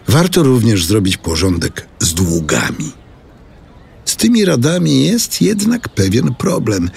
warto 0.08 0.44
również 0.44 0.86
zrobić 0.86 1.18
porządek 1.18 1.88
z 2.00 2.14
długami. 2.14 3.03
Z 4.13 4.15
tymi 4.15 4.45
radami 4.45 5.06
jest 5.06 5.41
jednak 5.41 5.89
pewien 5.89 6.36
problem. 6.36 6.89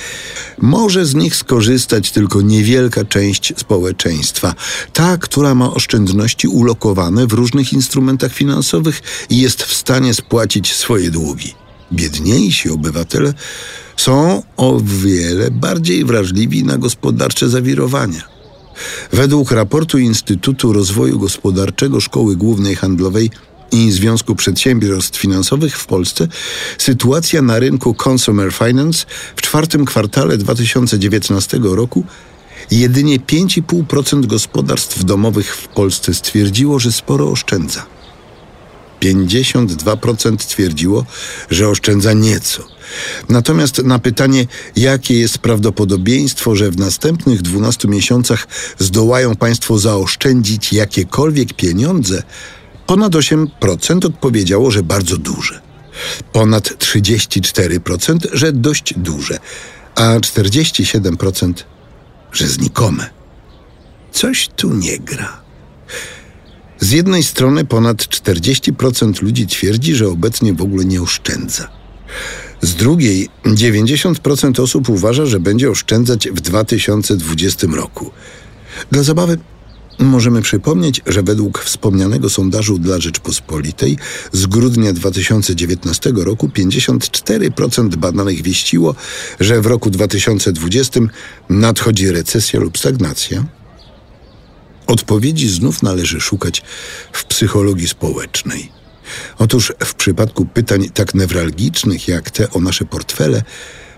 Może 0.58 1.06
z 1.06 1.14
nich 1.14 1.36
skorzystać 1.36 2.10
tylko 2.10 2.42
niewielka 2.42 3.04
część 3.04 3.52
społeczeństwa, 3.56 4.54
ta, 4.92 5.18
która 5.18 5.54
ma 5.54 5.74
oszczędności 5.74 6.48
ulokowane 6.48 7.26
w 7.26 7.32
różnych 7.32 7.72
instrumentach 7.72 8.32
finansowych 8.32 9.02
i 9.30 9.40
jest 9.40 9.62
w 9.62 9.74
stanie 9.74 10.14
spłacić 10.14 10.74
swoje 10.74 11.10
długi. 11.10 11.54
Biedniejsi 11.92 12.70
obywatele 12.70 13.34
są 13.96 14.42
o 14.56 14.80
wiele 14.84 15.50
bardziej 15.50 16.04
wrażliwi 16.04 16.64
na 16.64 16.78
gospodarcze 16.78 17.48
zawirowania. 17.48 18.22
Według 19.12 19.50
raportu 19.50 19.98
Instytutu 19.98 20.72
Rozwoju 20.72 21.18
Gospodarczego 21.18 22.00
Szkoły 22.00 22.36
Głównej 22.36 22.76
Handlowej 22.76 23.30
i 23.72 23.92
Związku 23.92 24.34
Przedsiębiorstw 24.34 25.20
Finansowych 25.20 25.78
w 25.78 25.86
Polsce 25.86 26.28
sytuacja 26.78 27.42
na 27.42 27.58
rynku 27.58 27.94
Consumer 28.08 28.52
Finance 28.52 29.06
w 29.36 29.42
czwartym 29.42 29.84
kwartale 29.84 30.38
2019 30.38 31.58
roku 31.62 32.04
jedynie 32.70 33.18
5,5% 33.20 34.26
gospodarstw 34.26 35.04
domowych 35.04 35.56
w 35.56 35.68
Polsce 35.68 36.14
stwierdziło, 36.14 36.78
że 36.78 36.92
sporo 36.92 37.30
oszczędza. 37.30 37.86
52% 39.00 40.36
twierdziło, 40.36 41.04
że 41.50 41.68
oszczędza 41.68 42.12
nieco. 42.12 42.64
Natomiast 43.28 43.84
na 43.84 43.98
pytanie, 43.98 44.46
jakie 44.76 45.18
jest 45.18 45.38
prawdopodobieństwo, 45.38 46.56
że 46.56 46.70
w 46.70 46.78
następnych 46.78 47.42
12 47.42 47.88
miesiącach 47.88 48.48
zdołają 48.78 49.36
Państwo 49.36 49.78
zaoszczędzić 49.78 50.72
jakiekolwiek 50.72 51.52
pieniądze, 51.52 52.22
Ponad 52.86 53.12
8% 53.12 54.06
odpowiedziało, 54.06 54.70
że 54.70 54.82
bardzo 54.82 55.16
duże. 55.16 55.60
Ponad 56.32 56.68
34%, 56.68 58.18
że 58.32 58.52
dość 58.52 58.94
duże, 58.96 59.38
a 59.94 60.18
47% 60.18 61.52
że 62.32 62.46
znikome. 62.46 63.10
Coś 64.12 64.48
tu 64.56 64.74
nie 64.74 64.98
gra. 64.98 65.40
Z 66.80 66.90
jednej 66.90 67.22
strony 67.22 67.64
ponad 67.64 67.96
40% 67.96 69.22
ludzi 69.22 69.46
twierdzi, 69.46 69.94
że 69.94 70.08
obecnie 70.08 70.52
w 70.52 70.62
ogóle 70.62 70.84
nie 70.84 71.02
oszczędza. 71.02 71.68
Z 72.62 72.74
drugiej 72.74 73.28
90% 73.44 74.62
osób 74.62 74.88
uważa, 74.88 75.26
że 75.26 75.40
będzie 75.40 75.70
oszczędzać 75.70 76.28
w 76.28 76.40
2020 76.40 77.66
roku. 77.66 78.10
Dla 78.90 79.02
zabawy 79.02 79.38
Możemy 79.98 80.42
przypomnieć, 80.42 81.00
że 81.06 81.22
według 81.22 81.58
wspomnianego 81.58 82.30
sondażu 82.30 82.78
dla 82.78 83.00
Rzeczpospolitej 83.00 83.98
z 84.32 84.46
grudnia 84.46 84.92
2019 84.92 86.12
roku 86.16 86.48
54% 86.48 87.96
badanych 87.96 88.42
wieściło, 88.42 88.94
że 89.40 89.60
w 89.60 89.66
roku 89.66 89.90
2020 89.90 91.00
nadchodzi 91.48 92.10
recesja 92.10 92.60
lub 92.60 92.78
stagnacja. 92.78 93.44
Odpowiedzi 94.86 95.48
znów 95.48 95.82
należy 95.82 96.20
szukać 96.20 96.62
w 97.12 97.24
psychologii 97.24 97.88
społecznej. 97.88 98.70
Otóż 99.38 99.72
w 99.84 99.94
przypadku 99.94 100.46
pytań 100.46 100.90
tak 100.94 101.14
newralgicznych 101.14 102.08
jak 102.08 102.30
te 102.30 102.50
o 102.50 102.60
nasze 102.60 102.84
portfele, 102.84 103.42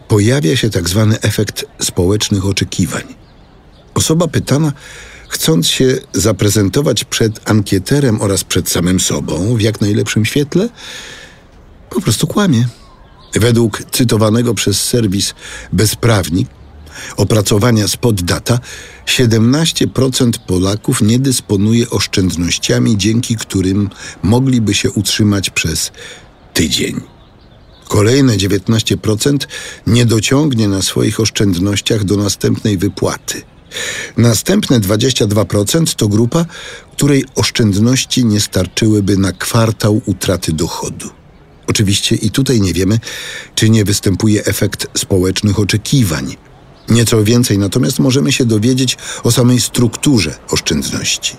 pojawia 0.08 0.56
się 0.56 0.70
tak 0.70 0.88
zwany 0.88 1.20
efekt 1.20 1.64
społecznych 1.80 2.46
oczekiwań. 2.46 3.02
Osoba 3.94 4.28
pytana 4.28 4.72
chcąc 5.28 5.66
się 5.66 5.98
zaprezentować 6.12 7.04
przed 7.04 7.50
ankieterem 7.50 8.20
oraz 8.20 8.44
przed 8.44 8.70
samym 8.70 9.00
sobą 9.00 9.56
w 9.56 9.60
jak 9.60 9.80
najlepszym 9.80 10.24
świetle, 10.24 10.68
po 11.90 12.00
prostu 12.00 12.26
kłamie. 12.26 12.68
Według 13.34 13.82
cytowanego 13.90 14.54
przez 14.54 14.84
serwis 14.84 15.34
Bezprawnik 15.72 16.48
opracowania 17.16 17.88
spod 17.88 18.22
data 18.22 18.58
17% 19.06 20.30
Polaków 20.46 21.02
nie 21.02 21.18
dysponuje 21.18 21.90
oszczędnościami, 21.90 22.98
dzięki 22.98 23.36
którym 23.36 23.90
mogliby 24.22 24.74
się 24.74 24.90
utrzymać 24.90 25.50
przez 25.50 25.92
tydzień. 26.54 27.00
Kolejne 27.88 28.36
19% 28.36 29.38
nie 29.86 30.06
dociągnie 30.06 30.68
na 30.68 30.82
swoich 30.82 31.20
oszczędnościach 31.20 32.04
do 32.04 32.16
następnej 32.16 32.78
wypłaty. 32.78 33.42
Następne 34.16 34.80
22% 34.80 35.94
to 35.94 36.08
grupa, 36.08 36.46
której 36.92 37.24
oszczędności 37.34 38.24
nie 38.24 38.40
starczyłyby 38.40 39.16
na 39.16 39.32
kwartał 39.32 40.00
utraty 40.06 40.52
dochodu. 40.52 41.10
Oczywiście 41.66 42.14
i 42.14 42.30
tutaj 42.30 42.60
nie 42.60 42.72
wiemy, 42.72 42.98
czy 43.54 43.70
nie 43.70 43.84
występuje 43.84 44.44
efekt 44.44 44.98
społecznych 44.98 45.58
oczekiwań. 45.58 46.36
Nieco 46.88 47.24
więcej 47.24 47.58
natomiast 47.58 47.98
możemy 47.98 48.32
się 48.32 48.44
dowiedzieć 48.44 48.96
o 49.24 49.32
samej 49.32 49.60
strukturze 49.60 50.34
oszczędności. 50.50 51.36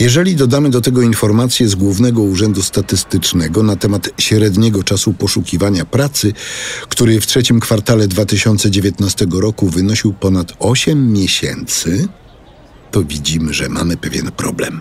Jeżeli 0.00 0.36
dodamy 0.36 0.70
do 0.70 0.80
tego 0.80 1.02
informacje 1.02 1.68
z 1.68 1.74
Głównego 1.74 2.22
Urzędu 2.22 2.62
Statystycznego 2.62 3.62
na 3.62 3.76
temat 3.76 4.10
średniego 4.18 4.82
czasu 4.82 5.12
poszukiwania 5.12 5.84
pracy, 5.84 6.32
który 6.88 7.20
w 7.20 7.26
trzecim 7.26 7.60
kwartale 7.60 8.08
2019 8.08 9.26
roku 9.32 9.68
wynosił 9.68 10.12
ponad 10.12 10.52
8 10.58 11.12
miesięcy, 11.12 12.08
to 12.90 13.04
widzimy, 13.04 13.54
że 13.54 13.68
mamy 13.68 13.96
pewien 13.96 14.30
problem. 14.32 14.80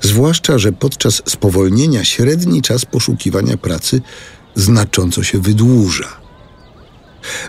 Zwłaszcza, 0.00 0.58
że 0.58 0.72
podczas 0.72 1.22
spowolnienia 1.26 2.04
średni 2.04 2.62
czas 2.62 2.84
poszukiwania 2.84 3.56
pracy 3.56 4.00
znacząco 4.54 5.22
się 5.22 5.38
wydłuża. 5.40 6.20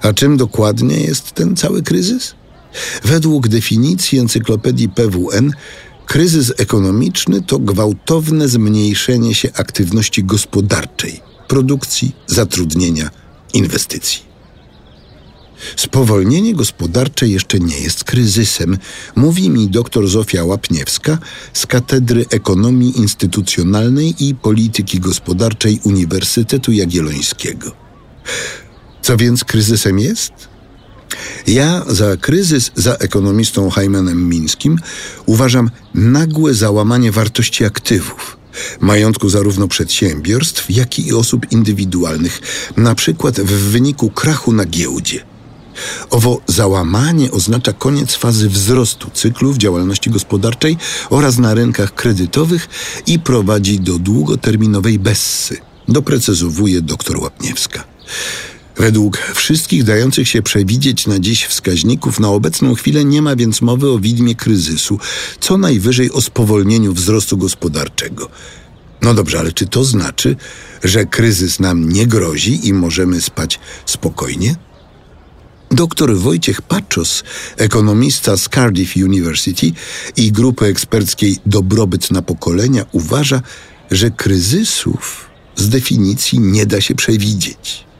A 0.01 0.13
czym 0.13 0.37
dokładnie 0.37 0.99
jest 0.99 1.31
ten 1.31 1.55
cały 1.55 1.83
kryzys? 1.83 2.35
Według 3.03 3.47
definicji 3.47 4.19
encyklopedii 4.19 4.89
PWN 4.89 5.51
Kryzys 6.11 6.53
ekonomiczny 6.57 7.41
to 7.41 7.59
gwałtowne 7.59 8.47
zmniejszenie 8.47 9.35
się 9.35 9.49
aktywności 9.53 10.23
gospodarczej, 10.23 11.21
produkcji, 11.47 12.15
zatrudnienia, 12.27 13.09
inwestycji. 13.53 14.19
Spowolnienie 15.75 16.53
gospodarcze 16.53 17.27
jeszcze 17.27 17.59
nie 17.59 17.79
jest 17.79 18.03
kryzysem, 18.03 18.77
mówi 19.15 19.49
mi 19.49 19.67
dr 19.67 20.07
Zofia 20.07 20.43
Łapniewska 20.43 21.17
z 21.53 21.65
Katedry 21.65 22.25
Ekonomii 22.29 22.99
Instytucjonalnej 22.99 24.15
i 24.19 24.35
Polityki 24.35 24.99
Gospodarczej 24.99 25.79
Uniwersytetu 25.83 26.71
Jagiellońskiego. 26.71 27.71
Co 29.01 29.17
więc 29.17 29.43
kryzysem 29.43 29.99
jest? 29.99 30.50
Ja 31.47 31.83
za 31.87 32.17
kryzys 32.17 32.71
za 32.75 32.95
ekonomistą 32.95 33.69
Heimanem 33.69 34.29
Mińskim 34.29 34.79
uważam 35.25 35.69
nagłe 35.95 36.53
załamanie 36.53 37.11
wartości 37.11 37.65
aktywów, 37.65 38.37
majątku 38.79 39.29
zarówno 39.29 39.67
przedsiębiorstw, 39.67 40.65
jak 40.69 40.99
i 40.99 41.13
osób 41.13 41.51
indywidualnych, 41.51 42.41
na 42.77 42.95
przykład 42.95 43.39
w 43.39 43.71
wyniku 43.71 44.09
krachu 44.09 44.53
na 44.53 44.65
giełdzie. 44.65 45.23
Owo 46.09 46.41
załamanie 46.47 47.31
oznacza 47.31 47.73
koniec 47.73 48.15
fazy 48.15 48.49
wzrostu 48.49 49.09
cyklu 49.13 49.53
w 49.53 49.57
działalności 49.57 50.09
gospodarczej 50.09 50.77
oraz 51.09 51.37
na 51.37 51.53
rynkach 51.53 51.95
kredytowych 51.95 52.69
i 53.07 53.19
prowadzi 53.19 53.79
do 53.79 53.99
długoterminowej 53.99 54.99
bessy, 54.99 55.57
doprecyzowuje 55.87 56.81
dr 56.81 57.17
Łapniewska. 57.19 57.83
Według 58.81 59.17
wszystkich 59.17 59.83
dających 59.83 60.27
się 60.27 60.41
przewidzieć 60.41 61.07
na 61.07 61.19
dziś 61.19 61.45
wskaźników, 61.45 62.19
na 62.19 62.29
obecną 62.29 62.75
chwilę 62.75 63.05
nie 63.05 63.21
ma 63.21 63.35
więc 63.35 63.61
mowy 63.61 63.89
o 63.89 63.99
widmie 63.99 64.35
kryzysu, 64.35 64.99
co 65.39 65.57
najwyżej 65.57 66.11
o 66.11 66.21
spowolnieniu 66.21 66.93
wzrostu 66.93 67.37
gospodarczego. 67.37 68.29
No 69.01 69.13
dobrze, 69.13 69.39
ale 69.39 69.51
czy 69.51 69.67
to 69.67 69.83
znaczy, 69.83 70.35
że 70.83 71.05
kryzys 71.05 71.59
nam 71.59 71.89
nie 71.89 72.07
grozi 72.07 72.67
i 72.67 72.73
możemy 72.73 73.21
spać 73.21 73.59
spokojnie? 73.85 74.55
Doktor 75.71 76.17
Wojciech 76.17 76.61
Paczos, 76.61 77.23
ekonomista 77.57 78.37
z 78.37 78.49
Cardiff 78.49 78.95
University 78.95 79.71
i 80.17 80.31
grupy 80.31 80.65
eksperckiej 80.65 81.37
Dobrobyt 81.45 82.11
na 82.11 82.21
pokolenia, 82.21 82.85
uważa, 82.91 83.41
że 83.91 84.11
kryzysów 84.11 85.29
z 85.55 85.69
definicji 85.69 86.39
nie 86.39 86.65
da 86.65 86.81
się 86.81 86.95
przewidzieć. 86.95 87.90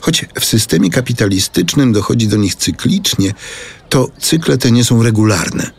Choć 0.00 0.24
w 0.40 0.44
systemie 0.44 0.90
kapitalistycznym 0.90 1.92
dochodzi 1.92 2.28
do 2.28 2.36
nich 2.36 2.54
cyklicznie, 2.54 3.34
to 3.88 4.08
cykle 4.18 4.58
te 4.58 4.70
nie 4.70 4.84
są 4.84 5.02
regularne. 5.02 5.70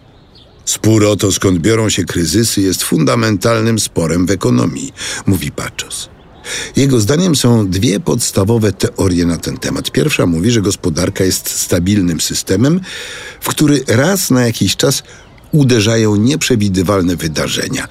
Spór 0.66 1.06
o 1.06 1.16
to, 1.16 1.32
skąd 1.32 1.60
biorą 1.60 1.90
się 1.90 2.04
kryzysy, 2.04 2.62
jest 2.62 2.84
fundamentalnym 2.84 3.80
sporem 3.80 4.26
w 4.26 4.32
ekonomii, 4.32 4.94
mówi 5.26 5.52
Paczos. 5.52 6.10
Jego 6.76 7.00
zdaniem 7.00 7.36
są 7.36 7.68
dwie 7.70 8.00
podstawowe 8.00 8.72
teorie 8.72 9.26
na 9.26 9.38
ten 9.38 9.58
temat. 9.58 9.92
Pierwsza 9.92 10.26
mówi, 10.26 10.52
że 10.52 10.62
gospodarka 10.62 11.24
jest 11.24 11.50
stabilnym 11.50 12.22
systemem, 12.22 12.80
w 13.42 13.50
który 13.50 13.84
raz 13.88 14.32
na 14.32 14.46
jakiś 14.46 14.76
czas 14.76 15.04
uderzają 15.52 16.16
nieprzewidywalne 16.16 17.16
wydarzenia. 17.16 17.88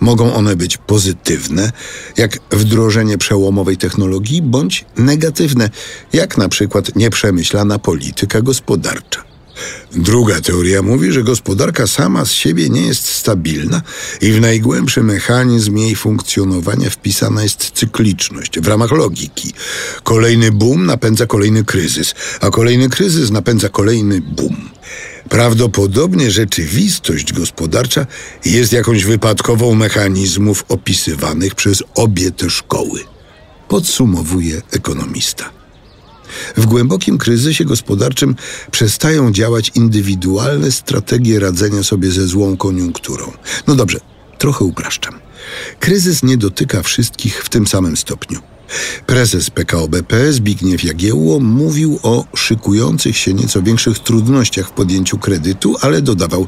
Mogą 0.00 0.34
one 0.34 0.56
być 0.56 0.76
pozytywne, 0.76 1.72
jak 2.16 2.38
wdrożenie 2.50 3.18
przełomowej 3.18 3.76
technologii, 3.76 4.42
bądź 4.42 4.84
negatywne, 4.96 5.70
jak 6.12 6.38
na 6.38 6.48
przykład 6.48 6.96
nieprzemyślana 6.96 7.78
polityka 7.78 8.42
gospodarcza. 8.42 9.35
Druga 9.92 10.40
teoria 10.40 10.82
mówi, 10.82 11.12
że 11.12 11.22
gospodarka 11.22 11.86
sama 11.86 12.24
z 12.24 12.30
siebie 12.30 12.68
nie 12.68 12.86
jest 12.86 13.08
stabilna 13.08 13.82
i 14.20 14.32
w 14.32 14.40
najgłębszy 14.40 15.02
mechanizm 15.02 15.76
jej 15.76 15.96
funkcjonowania 15.96 16.90
wpisana 16.90 17.42
jest 17.42 17.70
cykliczność 17.70 18.60
w 18.60 18.68
ramach 18.68 18.92
logiki. 18.92 19.52
Kolejny 20.02 20.52
boom 20.52 20.86
napędza 20.86 21.26
kolejny 21.26 21.64
kryzys, 21.64 22.14
a 22.40 22.50
kolejny 22.50 22.88
kryzys 22.88 23.30
napędza 23.30 23.68
kolejny 23.68 24.20
boom. 24.20 24.56
Prawdopodobnie 25.28 26.30
rzeczywistość 26.30 27.32
gospodarcza 27.32 28.06
jest 28.44 28.72
jakąś 28.72 29.04
wypadkową 29.04 29.74
mechanizmów 29.74 30.64
opisywanych 30.68 31.54
przez 31.54 31.82
obie 31.94 32.30
te 32.30 32.50
szkoły. 32.50 33.00
Podsumowuje 33.68 34.62
ekonomista. 34.70 35.55
W 36.56 36.66
głębokim 36.66 37.18
kryzysie 37.18 37.64
gospodarczym 37.64 38.36
przestają 38.70 39.32
działać 39.32 39.72
indywidualne 39.74 40.72
strategie 40.72 41.40
radzenia 41.40 41.82
sobie 41.82 42.10
ze 42.10 42.26
złą 42.26 42.56
koniunkturą. 42.56 43.32
No 43.66 43.74
dobrze, 43.74 44.00
trochę 44.38 44.64
upraszczam. 44.64 45.14
Kryzys 45.80 46.22
nie 46.22 46.36
dotyka 46.36 46.82
wszystkich 46.82 47.44
w 47.44 47.48
tym 47.48 47.66
samym 47.66 47.96
stopniu. 47.96 48.40
Prezes 49.06 49.50
PKO 49.50 49.88
BP 49.88 50.32
Zbigniew 50.32 50.84
Jagiełło 50.84 51.40
mówił 51.40 51.98
o 52.02 52.24
szykujących 52.36 53.16
się 53.16 53.34
nieco 53.34 53.62
większych 53.62 53.98
trudnościach 53.98 54.68
w 54.68 54.70
podjęciu 54.70 55.18
kredytu, 55.18 55.76
ale 55.80 56.02
dodawał, 56.02 56.46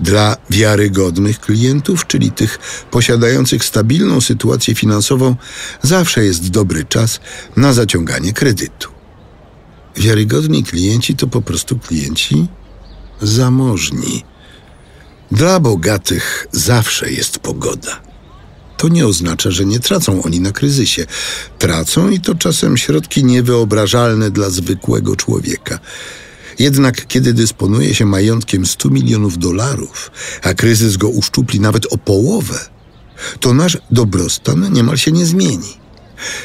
dla 0.00 0.36
wiarygodnych 0.50 1.40
klientów, 1.40 2.06
czyli 2.06 2.30
tych 2.30 2.58
posiadających 2.90 3.64
stabilną 3.64 4.20
sytuację 4.20 4.74
finansową, 4.74 5.36
zawsze 5.82 6.24
jest 6.24 6.50
dobry 6.50 6.84
czas 6.84 7.20
na 7.56 7.72
zaciąganie 7.72 8.32
kredytu. 8.32 8.91
Wiarygodni 9.96 10.64
klienci 10.64 11.16
to 11.16 11.26
po 11.26 11.42
prostu 11.42 11.78
klienci 11.78 12.46
zamożni. 13.22 14.24
Dla 15.30 15.60
bogatych 15.60 16.46
zawsze 16.52 17.10
jest 17.10 17.38
pogoda. 17.38 18.00
To 18.76 18.88
nie 18.88 19.06
oznacza, 19.06 19.50
że 19.50 19.64
nie 19.64 19.80
tracą 19.80 20.22
oni 20.22 20.40
na 20.40 20.52
kryzysie. 20.52 21.06
Tracą 21.58 22.10
i 22.10 22.20
to 22.20 22.34
czasem 22.34 22.76
środki 22.76 23.24
niewyobrażalne 23.24 24.30
dla 24.30 24.50
zwykłego 24.50 25.16
człowieka. 25.16 25.78
Jednak 26.58 27.06
kiedy 27.06 27.32
dysponuje 27.32 27.94
się 27.94 28.06
majątkiem 28.06 28.66
100 28.66 28.88
milionów 28.88 29.38
dolarów, 29.38 30.10
a 30.42 30.54
kryzys 30.54 30.96
go 30.96 31.08
uszczupli 31.08 31.60
nawet 31.60 31.92
o 31.92 31.98
połowę, 31.98 32.58
to 33.40 33.54
nasz 33.54 33.78
dobrostan 33.90 34.72
niemal 34.72 34.96
się 34.96 35.12
nie 35.12 35.26
zmieni. 35.26 35.81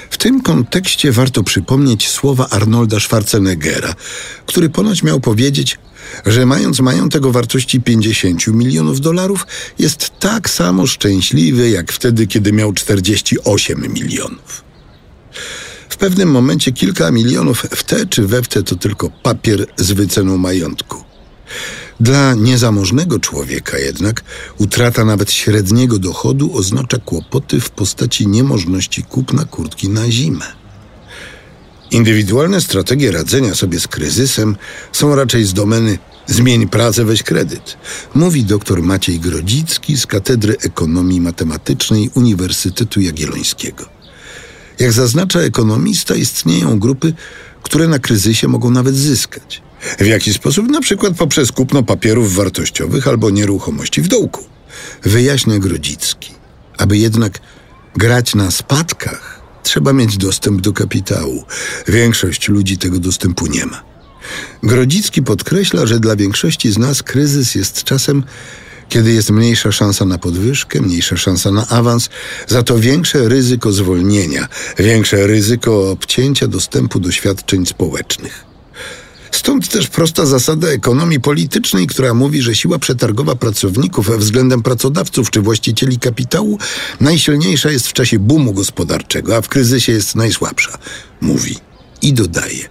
W 0.10 0.18
tym 0.18 0.42
kontekście 0.42 1.12
warto 1.12 1.44
przypomnieć 1.44 2.10
słowa 2.10 2.48
Arnolda 2.50 3.00
Schwarzeneggera, 3.00 3.94
który 4.46 4.70
ponoć 4.70 5.04
miał 5.04 5.20
powiedzieć, 5.20 5.80
że 6.26 6.46
mając 6.46 6.80
majątek 6.80 7.26
o 7.26 7.32
wartości 7.32 7.82
50 7.82 8.48
milionów 8.48 9.02
dolarów, 9.02 9.48
jest 9.80 10.20
tak 10.20 10.50
samo 10.50 10.88
szczęśliwy 10.88 11.70
jak 11.70 11.92
wtedy, 11.92 12.28
kiedy 12.28 12.54
miał 12.54 12.74
48 12.74 13.94
milionów. 13.94 14.64
W 15.90 15.98
pewnym 15.98 16.32
momencie 16.32 16.72
kilka 16.72 17.12
milionów 17.12 17.62
w 17.62 17.84
te 17.84 18.06
czy 18.06 18.28
we 18.28 18.42
w 18.42 18.48
te 18.48 18.64
to 18.64 18.76
tylko 18.76 19.10
papier 19.10 19.66
z 19.78 19.92
wyceną 19.92 20.38
majątku. 20.38 21.04
Dla 22.00 22.34
niezamożnego 22.34 23.20
człowieka 23.20 23.78
jednak 23.78 24.24
utrata 24.58 25.06
nawet 25.06 25.32
średniego 25.32 26.00
dochodu 26.00 26.58
oznacza 26.58 26.98
kłopoty 26.98 27.60
w 27.62 27.70
postaci 27.70 28.28
niemożności 28.28 29.04
kupna 29.04 29.46
kurtki 29.46 29.90
na 29.90 30.12
zimę. 30.12 30.46
Indywidualne 31.92 32.62
strategie 32.62 33.12
radzenia 33.12 33.56
sobie 33.56 33.80
z 33.80 33.88
kryzysem 33.88 34.56
są 34.92 35.16
raczej 35.16 35.46
z 35.46 35.54
domeny 35.54 35.98
zmień 36.28 36.68
pracę, 36.68 37.06
weź 37.06 37.24
kredyt, 37.24 37.78
mówi 38.16 38.44
dr 38.44 38.82
Maciej 38.82 39.20
Grodzicki 39.20 39.98
z 39.98 40.06
Katedry 40.06 40.58
Ekonomii 40.62 41.22
Matematycznej 41.22 42.10
Uniwersytetu 42.14 43.02
Jagiellońskiego. 43.02 43.86
Jak 44.80 44.92
zaznacza 44.92 45.40
ekonomista, 45.40 46.16
istnieją 46.16 46.80
grupy, 46.80 47.14
które 47.64 47.88
na 47.88 48.00
kryzysie 48.00 48.48
mogą 48.48 48.72
nawet 48.72 48.96
zyskać. 48.96 49.67
W 50.00 50.06
jaki 50.06 50.34
sposób? 50.34 50.70
Na 50.70 50.82
przykład 50.82 51.14
poprzez 51.18 51.52
kupno 51.52 51.84
papierów 51.84 52.36
wartościowych 52.36 53.08
albo 53.08 53.30
nieruchomości 53.30 54.02
w 54.02 54.08
dołku. 54.08 54.44
Wyjaśnia 55.04 55.60
Grodzicki. 55.60 56.32
Aby 56.78 56.98
jednak 56.98 57.40
grać 57.96 58.36
na 58.36 58.52
spadkach, 58.52 59.42
trzeba 59.64 59.94
mieć 59.94 60.18
dostęp 60.18 60.62
do 60.62 60.74
kapitału. 60.74 61.44
Większość 61.88 62.50
ludzi 62.50 62.78
tego 62.78 63.00
dostępu 63.00 63.48
nie 63.48 63.66
ma. 63.66 63.84
Grodzicki 64.64 65.24
podkreśla, 65.24 65.86
że 65.86 66.00
dla 66.00 66.16
większości 66.16 66.72
z 66.72 66.78
nas 66.78 67.04
kryzys 67.04 67.56
jest 67.56 67.84
czasem, 67.84 68.24
kiedy 68.90 69.12
jest 69.12 69.30
mniejsza 69.30 69.72
szansa 69.72 70.06
na 70.06 70.18
podwyżkę, 70.18 70.82
mniejsza 70.82 71.18
szansa 71.18 71.52
na 71.52 71.68
awans, 71.68 72.10
za 72.48 72.64
to 72.64 72.80
większe 72.80 73.30
ryzyko 73.30 73.72
zwolnienia, 73.72 74.48
większe 74.80 75.28
ryzyko 75.28 75.92
obcięcia 75.92 76.48
dostępu 76.48 77.00
do 77.00 77.12
świadczeń 77.12 77.66
społecznych. 77.66 78.47
Stąd 79.48 79.68
też 79.68 79.88
prosta 79.88 80.26
zasada 80.26 80.68
ekonomii 80.68 81.20
politycznej, 81.20 81.88
która 81.88 82.14
mówi, 82.14 82.42
że 82.42 82.56
siła 82.56 82.80
przetargowa 82.80 83.36
pracowników 83.36 84.10
względem 84.18 84.64
pracodawców 84.64 85.32
czy 85.32 85.42
właścicieli 85.42 86.00
kapitału 86.00 86.58
najsilniejsza 87.00 87.72
jest 87.72 87.88
w 87.88 87.94
czasie 87.94 88.20
boomu 88.20 88.54
gospodarczego, 88.54 89.36
a 89.36 89.42
w 89.42 89.48
kryzysie 89.48 89.92
jest 89.92 90.16
najsłabsza. 90.16 90.78
Mówi 91.22 91.56
i 92.02 92.14
dodaje. 92.14 92.70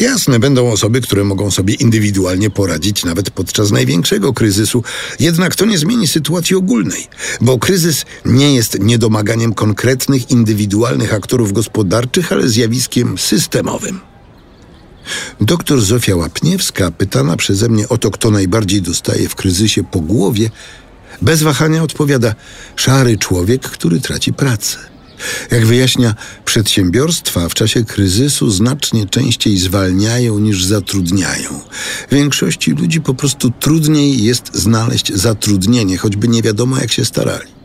Jasne, 0.00 0.38
będą 0.38 0.72
osoby, 0.72 1.00
które 1.00 1.24
mogą 1.24 1.50
sobie 1.50 1.74
indywidualnie 1.74 2.50
poradzić 2.50 3.04
nawet 3.04 3.30
podczas 3.30 3.70
największego 3.70 4.32
kryzysu, 4.32 4.84
jednak 5.20 5.56
to 5.56 5.64
nie 5.64 5.78
zmieni 5.78 6.08
sytuacji 6.08 6.56
ogólnej, 6.56 7.06
bo 7.40 7.58
kryzys 7.58 8.04
nie 8.24 8.54
jest 8.54 8.78
niedomaganiem 8.80 9.54
konkretnych, 9.54 10.30
indywidualnych 10.30 11.14
aktorów 11.14 11.52
gospodarczych, 11.52 12.32
ale 12.32 12.48
zjawiskiem 12.48 13.18
systemowym. 13.18 14.09
Doktor 15.40 15.80
Zofia 15.80 16.16
Łapniewska, 16.16 16.90
pytana 16.90 17.36
przeze 17.36 17.68
mnie 17.68 17.88
o 17.88 17.98
to, 17.98 18.10
kto 18.10 18.30
najbardziej 18.30 18.82
dostaje 18.82 19.28
w 19.28 19.34
kryzysie 19.34 19.84
po 19.84 20.00
głowie, 20.00 20.50
bez 21.22 21.42
wahania 21.42 21.82
odpowiada: 21.82 22.34
szary 22.76 23.18
człowiek, 23.18 23.62
który 23.62 24.00
traci 24.00 24.32
pracę. 24.32 24.78
Jak 25.50 25.66
wyjaśnia, 25.66 26.14
przedsiębiorstwa 26.44 27.48
w 27.48 27.54
czasie 27.54 27.84
kryzysu 27.84 28.50
znacznie 28.50 29.06
częściej 29.06 29.58
zwalniają 29.58 30.38
niż 30.38 30.64
zatrudniają. 30.64 31.60
Większości 32.12 32.70
ludzi 32.70 33.00
po 33.00 33.14
prostu 33.14 33.50
trudniej 33.50 34.24
jest 34.24 34.50
znaleźć 34.54 35.14
zatrudnienie, 35.14 35.98
choćby 35.98 36.28
nie 36.28 36.42
wiadomo 36.42 36.78
jak 36.78 36.92
się 36.92 37.04
starali. 37.04 37.59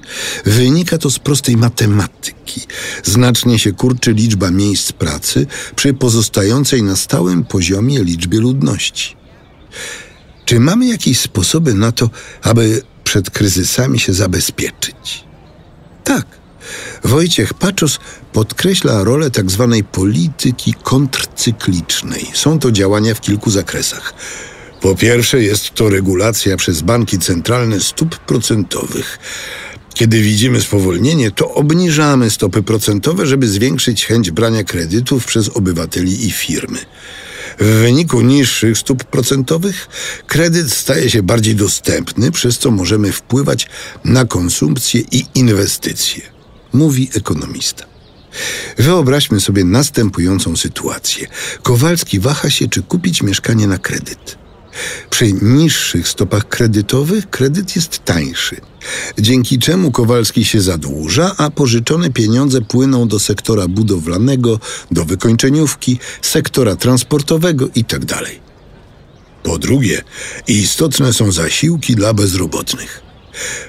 Wynika 0.45 0.97
to 0.97 1.11
z 1.11 1.19
prostej 1.19 1.57
matematyki. 1.57 2.61
Znacznie 3.03 3.59
się 3.59 3.73
kurczy 3.73 4.13
liczba 4.13 4.51
miejsc 4.51 4.91
pracy 4.91 5.47
przy 5.75 5.93
pozostającej 5.93 6.83
na 6.83 6.95
stałym 6.95 7.45
poziomie 7.45 8.03
liczbie 8.03 8.39
ludności. 8.39 9.15
Czy 10.45 10.59
mamy 10.59 10.85
jakieś 10.85 11.19
sposoby 11.19 11.73
na 11.73 11.91
to, 11.91 12.09
aby 12.41 12.81
przed 13.03 13.29
kryzysami 13.29 13.99
się 13.99 14.13
zabezpieczyć? 14.13 15.23
Tak. 16.03 16.25
Wojciech 17.03 17.53
Paczos 17.53 17.99
podkreśla 18.33 19.03
rolę 19.03 19.31
tzw. 19.31 19.73
Tak 19.75 19.91
polityki 19.91 20.73
kontrcyklicznej. 20.83 22.31
Są 22.33 22.59
to 22.59 22.71
działania 22.71 23.15
w 23.15 23.21
kilku 23.21 23.51
zakresach. 23.51 24.13
Po 24.81 24.95
pierwsze, 24.95 25.43
jest 25.43 25.73
to 25.73 25.89
regulacja 25.89 26.57
przez 26.57 26.81
banki 26.81 27.19
centralne 27.19 27.79
stóp 27.79 28.17
procentowych. 28.17 29.19
Kiedy 29.95 30.21
widzimy 30.21 30.61
spowolnienie, 30.61 31.31
to 31.31 31.53
obniżamy 31.53 32.29
stopy 32.29 32.63
procentowe, 32.63 33.27
żeby 33.27 33.47
zwiększyć 33.47 34.05
chęć 34.05 34.31
brania 34.31 34.63
kredytów 34.63 35.25
przez 35.25 35.49
obywateli 35.49 36.27
i 36.27 36.31
firmy. 36.31 36.77
W 37.59 37.65
wyniku 37.65 38.21
niższych 38.21 38.77
stóp 38.77 39.03
procentowych 39.03 39.87
kredyt 40.27 40.73
staje 40.73 41.09
się 41.09 41.23
bardziej 41.23 41.55
dostępny, 41.55 42.31
przez 42.31 42.57
co 42.57 42.71
możemy 42.71 43.11
wpływać 43.11 43.67
na 44.05 44.25
konsumpcję 44.25 45.01
i 45.11 45.25
inwestycje, 45.35 46.21
mówi 46.73 47.09
ekonomista. 47.13 47.85
Wyobraźmy 48.77 49.41
sobie 49.41 49.63
następującą 49.63 50.55
sytuację. 50.55 51.27
Kowalski 51.63 52.19
waha 52.19 52.49
się, 52.49 52.67
czy 52.67 52.81
kupić 52.81 53.23
mieszkanie 53.23 53.67
na 53.67 53.77
kredyt. 53.77 54.44
Przy 55.09 55.33
niższych 55.33 56.07
stopach 56.07 56.47
kredytowych 56.47 57.29
kredyt 57.29 57.75
jest 57.75 58.05
tańszy, 58.05 58.61
dzięki 59.19 59.59
czemu 59.59 59.91
Kowalski 59.91 60.45
się 60.45 60.61
zadłuża, 60.61 61.35
a 61.37 61.49
pożyczone 61.49 62.09
pieniądze 62.09 62.61
płyną 62.61 63.07
do 63.07 63.19
sektora 63.19 63.67
budowlanego, 63.67 64.59
do 64.91 65.05
wykończeniówki, 65.05 65.99
sektora 66.21 66.75
transportowego 66.75 67.69
itd. 67.75 68.15
Po 69.43 69.57
drugie, 69.57 70.01
istotne 70.47 71.13
są 71.13 71.31
zasiłki 71.31 71.95
dla 71.95 72.13
bezrobotnych. 72.13 73.01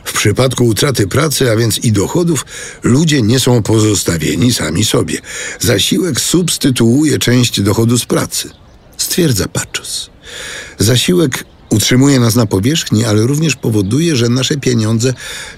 W 0.04 0.12
przypadku 0.12 0.64
utraty 0.64 1.06
pracy, 1.06 1.50
a 1.50 1.56
więc 1.56 1.78
i 1.78 1.92
dochodów, 1.92 2.46
ludzie 2.82 3.22
nie 3.22 3.40
są 3.40 3.62
pozostawieni 3.62 4.52
sami 4.52 4.84
sobie. 4.84 5.18
Zasiłek 5.60 6.20
substytuuje 6.20 7.18
część 7.18 7.60
dochodu 7.60 7.98
z 7.98 8.04
pracy, 8.04 8.50
stwierdza 8.96 9.48
Paczos. 9.48 10.10
Zasiłek 10.78 11.44
utrzymuje 11.70 12.20
nas 12.20 12.34
na 12.34 12.46
powierzchni, 12.46 13.04
ale 13.04 13.22
również 13.22 13.56
powoduje, 13.56 14.16
że 14.16 14.28
nasze 14.28 14.56
pieniądze 14.56 15.14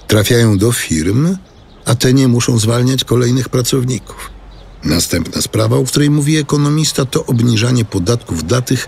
trafiają 0.07 0.57
do 0.57 0.71
firm, 0.71 1.37
a 1.85 1.95
te 1.95 2.13
nie 2.13 2.27
muszą 2.27 2.59
zwalniać 2.59 3.03
kolejnych 3.03 3.49
pracowników. 3.49 4.39
Następna 4.83 5.41
sprawa, 5.41 5.75
o 5.77 5.83
której 5.83 6.09
mówi 6.09 6.37
ekonomista, 6.37 7.05
to 7.05 7.25
obniżanie 7.25 7.85
podatków 7.85 8.43
dla 8.43 8.61
tych, 8.61 8.87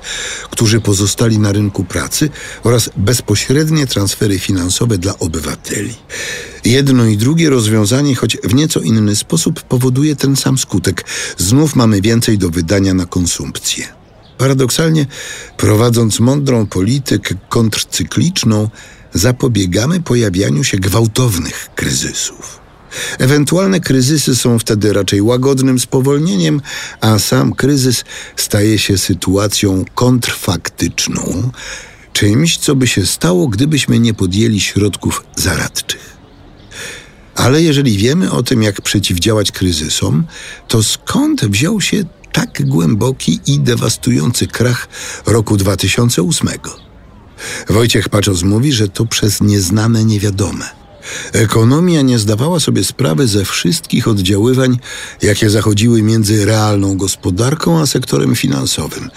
którzy 0.51 0.81
pozostali 0.81 1.39
na 1.39 1.51
rynku 1.51 1.83
pracy 1.83 2.29
oraz 2.63 2.89
bezpośrednie 2.97 3.87
transfery 3.87 4.39
finansowe 4.39 4.97
dla 4.97 5.19
obywateli. 5.19 5.93
Jedno 6.65 7.05
i 7.05 7.17
drugie 7.17 7.49
rozwiązanie, 7.49 8.15
choć 8.15 8.37
w 8.43 8.53
nieco 8.53 8.79
inny 8.79 9.15
sposób, 9.15 9.61
powoduje 9.61 10.15
ten 10.15 10.35
sam 10.35 10.57
skutek. 10.57 11.05
Znów 11.37 11.75
mamy 11.75 12.01
więcej 12.01 12.37
do 12.37 12.49
wydania 12.49 12.93
na 12.93 13.05
konsumpcję. 13.05 14.00
Paradoksalnie, 14.41 15.05
prowadząc 15.57 16.19
mądrą 16.19 16.67
politykę 16.67 17.35
kontrcykliczną, 17.49 18.69
zapobiegamy 19.13 20.01
pojawianiu 20.01 20.63
się 20.63 20.77
gwałtownych 20.77 21.69
kryzysów. 21.75 22.59
Ewentualne 23.19 23.79
kryzysy 23.79 24.35
są 24.35 24.59
wtedy 24.59 24.93
raczej 24.93 25.21
łagodnym 25.21 25.79
spowolnieniem, 25.79 26.61
a 27.01 27.19
sam 27.19 27.53
kryzys 27.53 28.03
staje 28.35 28.79
się 28.79 28.97
sytuacją 28.97 29.85
kontrfaktyczną, 29.95 31.51
czymś, 32.13 32.57
co 32.57 32.75
by 32.75 32.87
się 32.87 33.05
stało, 33.05 33.47
gdybyśmy 33.47 33.99
nie 33.99 34.13
podjęli 34.13 34.59
środków 34.59 35.23
zaradczych. 35.35 36.17
Ale 37.35 37.61
jeżeli 37.61 37.97
wiemy 37.97 38.31
o 38.31 38.43
tym, 38.43 38.63
jak 38.63 38.81
przeciwdziałać 38.81 39.51
kryzysom, 39.51 40.23
to 40.67 40.83
skąd 40.83 41.45
wziął 41.45 41.81
się 41.81 42.03
tak 42.31 42.65
głęboki 42.65 43.39
i 43.47 43.59
dewastujący 43.59 44.47
krach 44.47 44.87
roku 45.25 45.57
2008? 45.57 46.49
Wojciech 47.69 48.09
Paczos 48.09 48.43
mówi, 48.43 48.73
że 48.73 48.89
to 48.89 49.05
przez 49.05 49.41
nieznane 49.41 50.05
niewiadome. 50.05 50.80
Ekonomia 51.33 52.01
nie 52.01 52.19
zdawała 52.19 52.59
sobie 52.59 52.83
sprawy 52.83 53.27
ze 53.27 53.45
wszystkich 53.45 54.07
oddziaływań, 54.07 54.79
jakie 55.21 55.49
zachodziły 55.49 56.01
między 56.01 56.45
realną 56.45 56.97
gospodarką 56.97 57.79
a 57.79 57.87
sektorem 57.87 58.35
finansowym. 58.35 59.09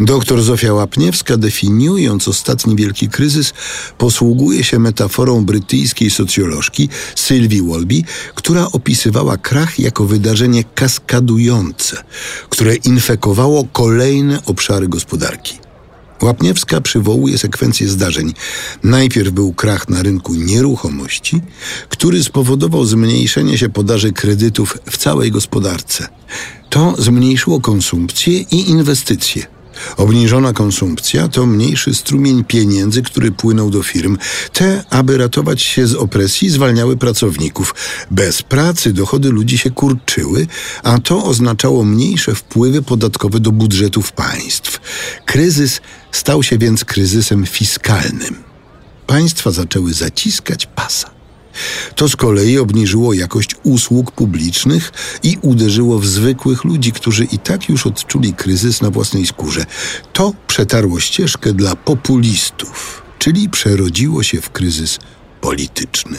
Doktor 0.00 0.42
Zofia 0.42 0.74
Łapniewska, 0.74 1.36
definiując 1.36 2.28
ostatni 2.28 2.76
wielki 2.76 3.08
kryzys, 3.08 3.52
posługuje 3.98 4.64
się 4.64 4.78
metaforą 4.78 5.44
brytyjskiej 5.44 6.10
socjolożki 6.10 6.88
Sylwii 7.14 7.62
Wolby, 7.62 8.02
która 8.34 8.66
opisywała 8.72 9.36
krach 9.36 9.78
jako 9.78 10.04
wydarzenie 10.04 10.64
kaskadujące, 10.64 11.96
które 12.48 12.74
infekowało 12.74 13.64
kolejne 13.72 14.44
obszary 14.44 14.88
gospodarki. 14.88 15.69
Łapniewska 16.22 16.80
przywołuje 16.80 17.38
sekwencję 17.38 17.88
zdarzeń. 17.88 18.32
Najpierw 18.82 19.30
był 19.30 19.52
krach 19.52 19.88
na 19.88 20.02
rynku 20.02 20.34
nieruchomości, 20.34 21.40
który 21.88 22.24
spowodował 22.24 22.84
zmniejszenie 22.84 23.58
się 23.58 23.68
podaży 23.68 24.12
kredytów 24.12 24.78
w 24.90 24.96
całej 24.96 25.30
gospodarce. 25.30 26.08
To 26.70 26.94
zmniejszyło 26.98 27.60
konsumpcję 27.60 28.38
i 28.38 28.70
inwestycje. 28.70 29.59
Obniżona 29.96 30.52
konsumpcja 30.52 31.28
to 31.28 31.46
mniejszy 31.46 31.94
strumień 31.94 32.44
pieniędzy, 32.44 33.02
który 33.02 33.32
płynął 33.32 33.70
do 33.70 33.82
firm. 33.82 34.18
Te, 34.52 34.84
aby 34.90 35.18
ratować 35.18 35.62
się 35.62 35.86
z 35.86 35.94
opresji, 35.94 36.50
zwalniały 36.50 36.96
pracowników. 36.96 37.74
Bez 38.10 38.42
pracy 38.42 38.92
dochody 38.92 39.30
ludzi 39.30 39.58
się 39.58 39.70
kurczyły, 39.70 40.46
a 40.82 40.98
to 40.98 41.24
oznaczało 41.24 41.84
mniejsze 41.84 42.34
wpływy 42.34 42.82
podatkowe 42.82 43.40
do 43.40 43.52
budżetów 43.52 44.12
państw. 44.12 44.80
Kryzys 45.24 45.80
stał 46.12 46.42
się 46.42 46.58
więc 46.58 46.84
kryzysem 46.84 47.46
fiskalnym. 47.46 48.36
Państwa 49.06 49.50
zaczęły 49.50 49.94
zaciskać 49.94 50.66
pasa. 50.66 51.19
To 51.94 52.08
z 52.08 52.16
kolei 52.16 52.58
obniżyło 52.58 53.14
jakość 53.14 53.56
usług 53.62 54.10
publicznych 54.12 54.92
i 55.22 55.38
uderzyło 55.42 55.98
w 55.98 56.06
zwykłych 56.06 56.64
ludzi, 56.64 56.92
którzy 56.92 57.24
i 57.24 57.38
tak 57.38 57.68
już 57.68 57.86
odczuli 57.86 58.34
kryzys 58.34 58.80
na 58.80 58.90
własnej 58.90 59.26
skórze. 59.26 59.66
To 60.12 60.32
przetarło 60.46 61.00
ścieżkę 61.00 61.52
dla 61.52 61.76
populistów, 61.76 63.02
czyli 63.18 63.48
przerodziło 63.48 64.22
się 64.22 64.40
w 64.40 64.50
kryzys 64.50 64.98
polityczny. 65.40 66.18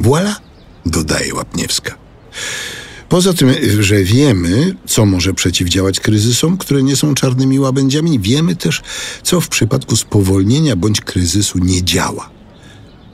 Voilà, 0.00 0.34
dodaje 0.86 1.34
Łapniewska. 1.34 1.94
Poza 3.08 3.32
tym, 3.32 3.54
że 3.80 4.02
wiemy, 4.02 4.76
co 4.86 5.06
może 5.06 5.34
przeciwdziałać 5.34 6.00
kryzysom, 6.00 6.58
które 6.58 6.82
nie 6.82 6.96
są 6.96 7.14
czarnymi 7.14 7.58
łabędziami, 7.58 8.20
wiemy 8.20 8.56
też, 8.56 8.82
co 9.22 9.40
w 9.40 9.48
przypadku 9.48 9.96
spowolnienia 9.96 10.76
bądź 10.76 11.00
kryzysu 11.00 11.58
nie 11.58 11.82
działa 11.82 12.31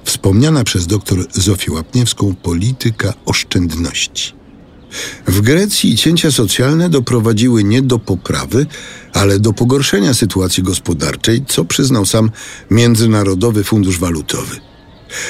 wspomniana 0.08 0.64
przez 0.64 0.86
dr 0.86 1.26
Zofię 1.32 1.72
Łapniewską 1.72 2.34
polityka 2.34 3.14
oszczędności. 3.26 4.32
W 5.26 5.40
Grecji 5.40 5.96
cięcia 5.96 6.32
socjalne 6.32 6.90
doprowadziły 6.90 7.64
nie 7.64 7.82
do 7.82 7.98
poprawy, 7.98 8.66
ale 9.12 9.38
do 9.38 9.52
pogorszenia 9.52 10.14
sytuacji 10.14 10.62
gospodarczej, 10.62 11.44
co 11.48 11.64
przyznał 11.64 12.06
sam 12.06 12.30
Międzynarodowy 12.70 13.64
Fundusz 13.64 13.98
Walutowy. 13.98 14.56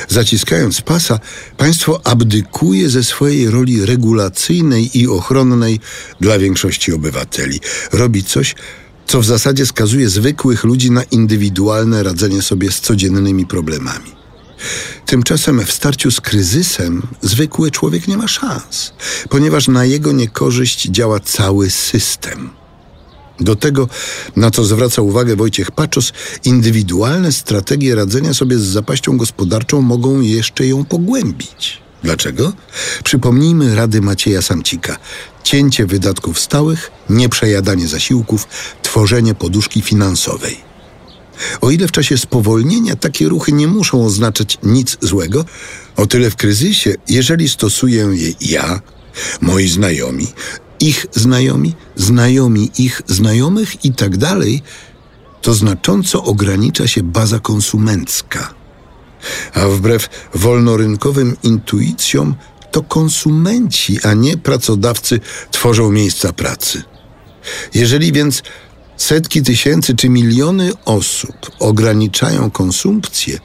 Zaciskając 0.09 0.81
pasa, 0.81 1.21
państwo 1.57 2.07
abdykuje 2.07 2.91
ze 2.91 3.05
swojej 3.05 3.51
roli 3.51 3.87
regulacyjnej 3.87 4.99
i 4.99 5.09
ochronnej 5.09 5.81
dla 6.21 6.39
większości 6.39 6.93
obywateli. 6.93 7.61
Robi 7.93 8.25
coś, 8.25 8.55
co 9.07 9.21
w 9.21 9.25
zasadzie 9.25 9.67
skazuje 9.67 10.09
zwykłych 10.09 10.65
ludzi 10.65 10.91
na 10.91 11.03
indywidualne 11.03 12.03
radzenie 12.03 12.43
sobie 12.43 12.71
z 12.73 12.81
codziennymi 12.81 13.47
problemami. 13.47 14.18
Tymczasem 15.07 15.67
w 15.67 15.73
starciu 15.73 16.11
z 16.11 16.21
kryzysem 16.21 17.03
zwykły 17.23 17.71
człowiek 17.71 18.09
nie 18.09 18.17
ma 18.17 18.29
szans, 18.29 18.93
ponieważ 19.29 19.69
na 19.69 19.85
jego 19.85 20.13
niekorzyść 20.13 20.89
działa 20.89 21.21
cały 21.21 21.71
system. 21.71 22.51
Do 23.41 23.57
tego, 23.57 23.89
na 24.37 24.51
co 24.51 24.65
zwraca 24.65 25.03
uwagę 25.03 25.37
Wojciech 25.37 25.71
Paczos, 25.71 26.13
indywidualne 26.45 27.33
strategie 27.33 27.95
radzenia 27.95 28.35
sobie 28.35 28.59
z 28.59 28.63
zapaścią 28.63 29.17
gospodarczą 29.17 29.83
mogą 29.83 30.21
jeszcze 30.21 30.67
ją 30.67 30.85
pogłębić. 30.85 31.79
Dlaczego? 32.03 32.53
Przypomnijmy 33.05 33.75
rady 33.75 34.01
Macieja 34.01 34.43
Samcika. 34.43 34.97
Cięcie 35.43 35.87
wydatków 35.87 36.41
stałych, 36.41 36.91
nieprzejadanie 37.11 37.89
zasiłków, 37.89 38.49
tworzenie 38.83 39.35
poduszki 39.35 39.83
finansowej. 39.83 40.68
O 41.61 41.71
ile 41.71 41.89
w 41.89 41.93
czasie 41.93 42.19
spowolnienia 42.19 42.97
takie 42.97 43.29
ruchy 43.29 43.53
nie 43.53 43.67
muszą 43.67 44.05
oznaczać 44.07 44.59
nic 44.63 44.97
złego, 45.01 45.45
o 45.97 46.07
tyle 46.07 46.31
w 46.31 46.37
kryzysie, 46.37 46.95
jeżeli 47.09 47.49
stosuję 47.49 48.09
je 48.13 48.33
ja, 48.41 48.81
moi 49.41 49.69
znajomi, 49.69 50.27
ich 50.81 51.07
znajomi, 51.15 51.75
znajomi 51.97 52.71
ich 52.79 53.03
znajomych 53.07 53.85
i 53.85 53.93
tak 53.93 54.17
dalej, 54.17 54.63
to 55.43 55.55
znacząco 55.55 56.25
ogranicza 56.25 56.89
się 56.89 57.03
baza 57.03 57.39
konsumencka. 57.39 58.55
A 59.55 59.69
wbrew 59.69 60.09
wolnorynkowym 60.35 61.37
intuicjom, 61.43 62.35
to 62.71 62.83
konsumenci, 62.83 63.99
a 64.03 64.15
nie 64.15 64.37
pracodawcy 64.37 65.21
tworzą 65.51 65.91
miejsca 65.91 66.33
pracy. 66.33 66.83
Jeżeli 67.75 68.13
więc 68.13 68.43
setki 68.99 69.43
tysięcy 69.43 69.97
czy 69.97 70.09
miliony 70.09 70.73
osób 70.85 71.37
ograniczają 71.59 72.51
konsumpcję, 72.51 73.39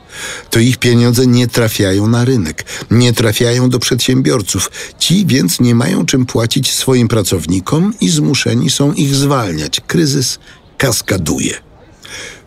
to 0.50 0.60
ich 0.60 0.78
pieniądze 0.78 1.28
nie 1.28 1.48
trafiają 1.48 2.08
na 2.08 2.26
rynek, 2.26 2.66
nie 2.92 3.14
trafiają 3.14 3.70
do 3.70 3.80
przedsiębiorców. 3.80 4.72
Ci 5.00 5.26
więc 5.26 5.60
nie 5.60 5.76
mają 5.76 6.06
czym 6.06 6.26
płacić 6.26 6.74
swoim 6.74 7.08
pracownikom 7.08 7.94
i 8.02 8.10
zmuszeni 8.10 8.70
są 8.70 8.94
ich 8.94 9.16
zwalniać. 9.16 9.82
Kryzys 9.88 10.40
kaskaduje. 10.78 11.73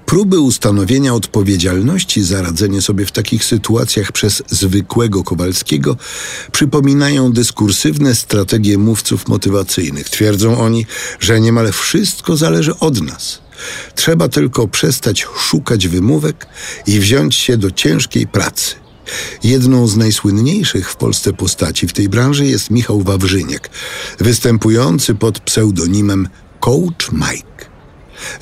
Próby 0.06 0.40
ustanowienia 0.40 1.14
odpowiedzialności 1.14 2.22
za 2.22 2.42
radzenie 2.42 2.82
sobie 2.82 3.06
w 3.06 3.12
takich 3.12 3.44
sytuacjach 3.44 4.12
przez 4.12 4.42
zwykłego 4.48 5.24
Kowalskiego 5.24 5.96
przypominają 6.52 7.32
dyskursywne 7.32 8.14
strategie 8.14 8.78
mówców 8.78 9.28
motywacyjnych. 9.28 10.10
Twierdzą 10.10 10.58
oni, 10.60 10.86
że 11.20 11.40
niemal 11.40 11.72
wszystko 11.72 12.36
zależy 12.36 12.78
od 12.78 13.02
nas, 13.02 13.46
Trzeba 13.94 14.28
tylko 14.28 14.68
przestać 14.68 15.26
szukać 15.36 15.88
wymówek 15.88 16.46
i 16.86 17.00
wziąć 17.00 17.34
się 17.34 17.56
do 17.56 17.70
ciężkiej 17.70 18.26
pracy. 18.26 18.74
Jedną 19.42 19.88
z 19.88 19.96
najsłynniejszych 19.96 20.90
w 20.90 20.96
Polsce 20.96 21.32
postaci 21.32 21.88
w 21.88 21.92
tej 21.92 22.08
branży 22.08 22.46
jest 22.46 22.70
Michał 22.70 23.02
Wawrzyniak, 23.02 23.70
występujący 24.18 25.14
pod 25.14 25.40
pseudonimem 25.40 26.28
Coach 26.60 27.12
Mike. 27.12 27.65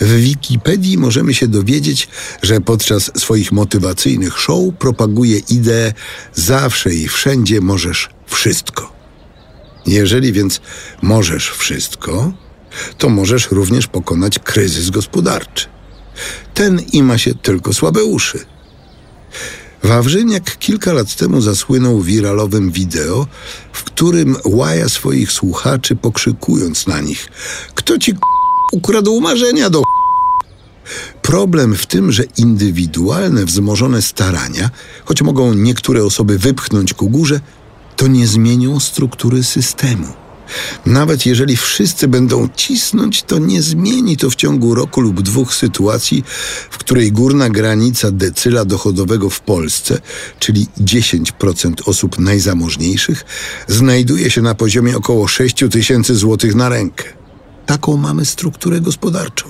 W 0.01 0.17
Wikipedii 0.17 0.99
możemy 0.99 1.35
się 1.35 1.49
dowiedzieć, 1.49 2.09
że 2.43 2.61
podczas 2.61 3.11
swoich 3.17 3.53
motywacyjnych 3.53 4.39
show 4.39 4.75
propaguje 4.79 5.39
ideę 5.39 5.93
zawsze 6.35 6.95
i 6.95 7.09
wszędzie 7.09 7.61
możesz 7.61 8.11
wszystko. 8.27 8.93
Jeżeli 9.87 10.33
więc 10.33 10.61
możesz 11.03 11.51
wszystko, 11.51 12.33
to 12.99 13.09
możesz 13.09 13.51
również 13.51 13.87
pokonać 13.87 14.39
kryzys 14.39 14.91
gospodarczy. 14.91 15.67
Ten 16.55 16.81
i 16.93 17.03
ma 17.03 17.19
się 17.19 17.35
tylko 17.35 17.73
słabe 17.73 18.05
uszy. 18.05 18.39
Wawrzyniak 19.83 20.59
kilka 20.59 20.93
lat 20.93 21.17
temu 21.17 21.41
zasłynął 21.41 22.03
wiralowym 22.03 22.71
wideo, 22.71 23.27
w 23.73 23.85
którym 23.85 24.37
łaja 24.45 24.89
swoich 24.89 25.33
słuchaczy 25.33 25.97
pokrzykując 25.97 26.87
na 26.87 27.01
nich: 27.01 27.29
Kto 27.75 27.99
ci 27.99 28.15
ukradł 28.73 29.21
marzenia 29.21 29.71
do 29.71 29.83
Problem 31.23 31.75
w 31.75 31.87
tym, 31.87 32.13
że 32.13 32.25
indywidualne, 32.37 33.45
wzmożone 33.45 34.03
starania, 34.03 34.71
choć 35.05 35.23
mogą 35.23 35.55
niektóre 35.55 36.05
osoby 36.05 36.39
wypchnąć 36.39 36.95
ku 36.95 37.11
górze, 37.11 37.41
to 37.97 38.07
nie 38.07 38.27
zmienią 38.27 38.81
struktury 38.81 39.45
systemu. 39.45 40.07
Nawet 40.87 41.27
jeżeli 41.27 41.57
wszyscy 41.57 42.09
będą 42.09 42.49
cisnąć, 42.57 43.23
to 43.23 43.39
nie 43.39 43.63
zmieni 43.63 44.17
to 44.17 44.31
w 44.31 44.35
ciągu 44.35 44.75
roku 44.75 45.01
lub 45.01 45.23
dwóch 45.23 45.55
sytuacji, 45.55 46.25
w 46.71 46.79
której 46.79 47.13
górna 47.13 47.51
granica 47.51 48.11
decyla 48.11 48.65
dochodowego 48.65 49.31
w 49.31 49.41
Polsce, 49.41 50.01
czyli 50.39 50.67
10% 50.81 51.75
osób 51.87 52.19
najzamożniejszych, 52.19 53.25
znajduje 53.69 54.31
się 54.31 54.43
na 54.43 54.55
poziomie 54.55 54.97
około 54.97 55.29
6 55.29 55.65
tysięcy 55.71 56.17
złotych 56.17 56.55
na 56.55 56.69
rękę. 56.69 57.24
Taką 57.67 57.97
mamy 57.97 58.25
strukturę 58.25 58.81
gospodarczą. 58.81 59.47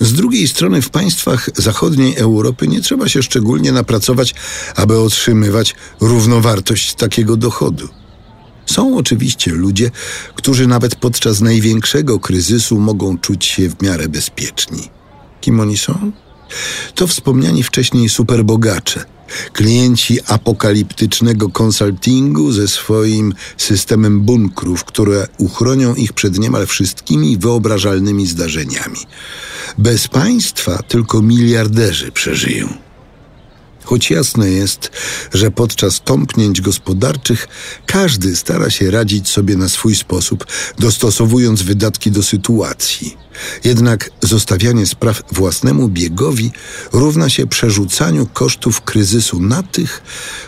Z 0.00 0.12
drugiej 0.12 0.48
strony 0.48 0.82
w 0.82 0.90
państwach 0.90 1.50
zachodniej 1.54 2.16
Europy 2.16 2.68
nie 2.68 2.80
trzeba 2.80 3.08
się 3.08 3.22
szczególnie 3.22 3.72
napracować, 3.72 4.34
aby 4.76 4.98
otrzymywać 4.98 5.74
równowartość 6.00 6.94
takiego 6.94 7.36
dochodu. 7.36 7.88
Są 8.66 8.96
oczywiście 8.96 9.50
ludzie, 9.50 9.90
którzy 10.34 10.66
nawet 10.66 10.96
podczas 10.96 11.40
największego 11.40 12.20
kryzysu 12.20 12.80
mogą 12.80 13.18
czuć 13.18 13.44
się 13.44 13.68
w 13.70 13.82
miarę 13.82 14.08
bezpieczni. 14.08 14.90
Kim 15.40 15.60
oni 15.60 15.78
są? 15.78 16.12
To 16.94 17.06
wspomniani 17.06 17.62
wcześniej 17.62 18.08
superbogacze, 18.08 19.04
klienci 19.52 20.18
apokaliptycznego 20.26 21.48
konsultingu 21.48 22.52
ze 22.52 22.68
swoim 22.68 23.34
systemem 23.56 24.20
bunkrów, 24.20 24.84
które 24.84 25.26
uchronią 25.38 25.94
ich 25.94 26.12
przed 26.12 26.38
niemal 26.38 26.66
wszystkimi 26.66 27.38
wyobrażalnymi 27.38 28.26
zdarzeniami. 28.26 28.98
Bez 29.78 30.08
państwa 30.08 30.82
tylko 30.82 31.22
miliarderzy 31.22 32.12
przeżyją. 32.12 32.68
Choć 33.84 34.10
jasne 34.10 34.50
jest, 34.50 34.90
że 35.32 35.50
podczas 35.50 36.00
tąpnięć 36.00 36.60
gospodarczych 36.60 37.48
każdy 37.86 38.36
stara 38.36 38.70
się 38.70 38.90
radzić 38.90 39.28
sobie 39.28 39.56
na 39.56 39.68
swój 39.68 39.94
sposób, 39.94 40.46
dostosowując 40.78 41.62
wydatki 41.62 42.10
do 42.10 42.22
sytuacji. 42.22 43.16
Jednak 43.64 44.10
zostawianie 44.22 44.86
spraw 44.86 45.22
własnemu 45.32 45.88
biegowi 45.88 46.52
równa 46.92 47.28
się 47.28 47.46
przerzucaniu 47.46 48.26
kosztów 48.26 48.80
kryzysu 48.80 49.40
na 49.40 49.62
tych, 49.62 50.02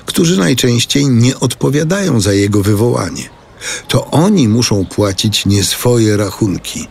którzy 0.07 0.39
najczęściej 0.39 1.07
nie 1.09 1.41
odpowiadają 1.41 2.21
za 2.21 2.33
jego 2.33 2.63
wywołanie. 2.63 3.29
To 3.89 4.11
oni 4.11 4.49
muszą 4.49 4.87
płacić 4.87 5.47
nie 5.47 5.65
swoje 5.65 6.17
rachunki. 6.17 6.89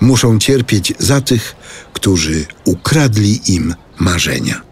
Muszą 0.00 0.38
cierpieć 0.38 0.92
za 0.98 1.20
tych, 1.20 1.56
którzy 1.92 2.46
ukradli 2.64 3.52
im 3.52 3.74
marzenia. 3.98 4.62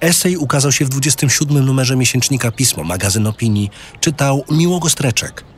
Esej 0.00 0.36
ukazał 0.36 0.72
się 0.72 0.84
w 0.84 0.88
27 0.88 1.64
numerze 1.64 1.96
miesięcznika 1.96 2.50
Pismo, 2.50 2.84
magazyn 2.84 3.26
opinii. 3.26 3.70
Czytał 4.00 4.44
Miłogo 4.50 4.88
Streczek. 4.88 5.55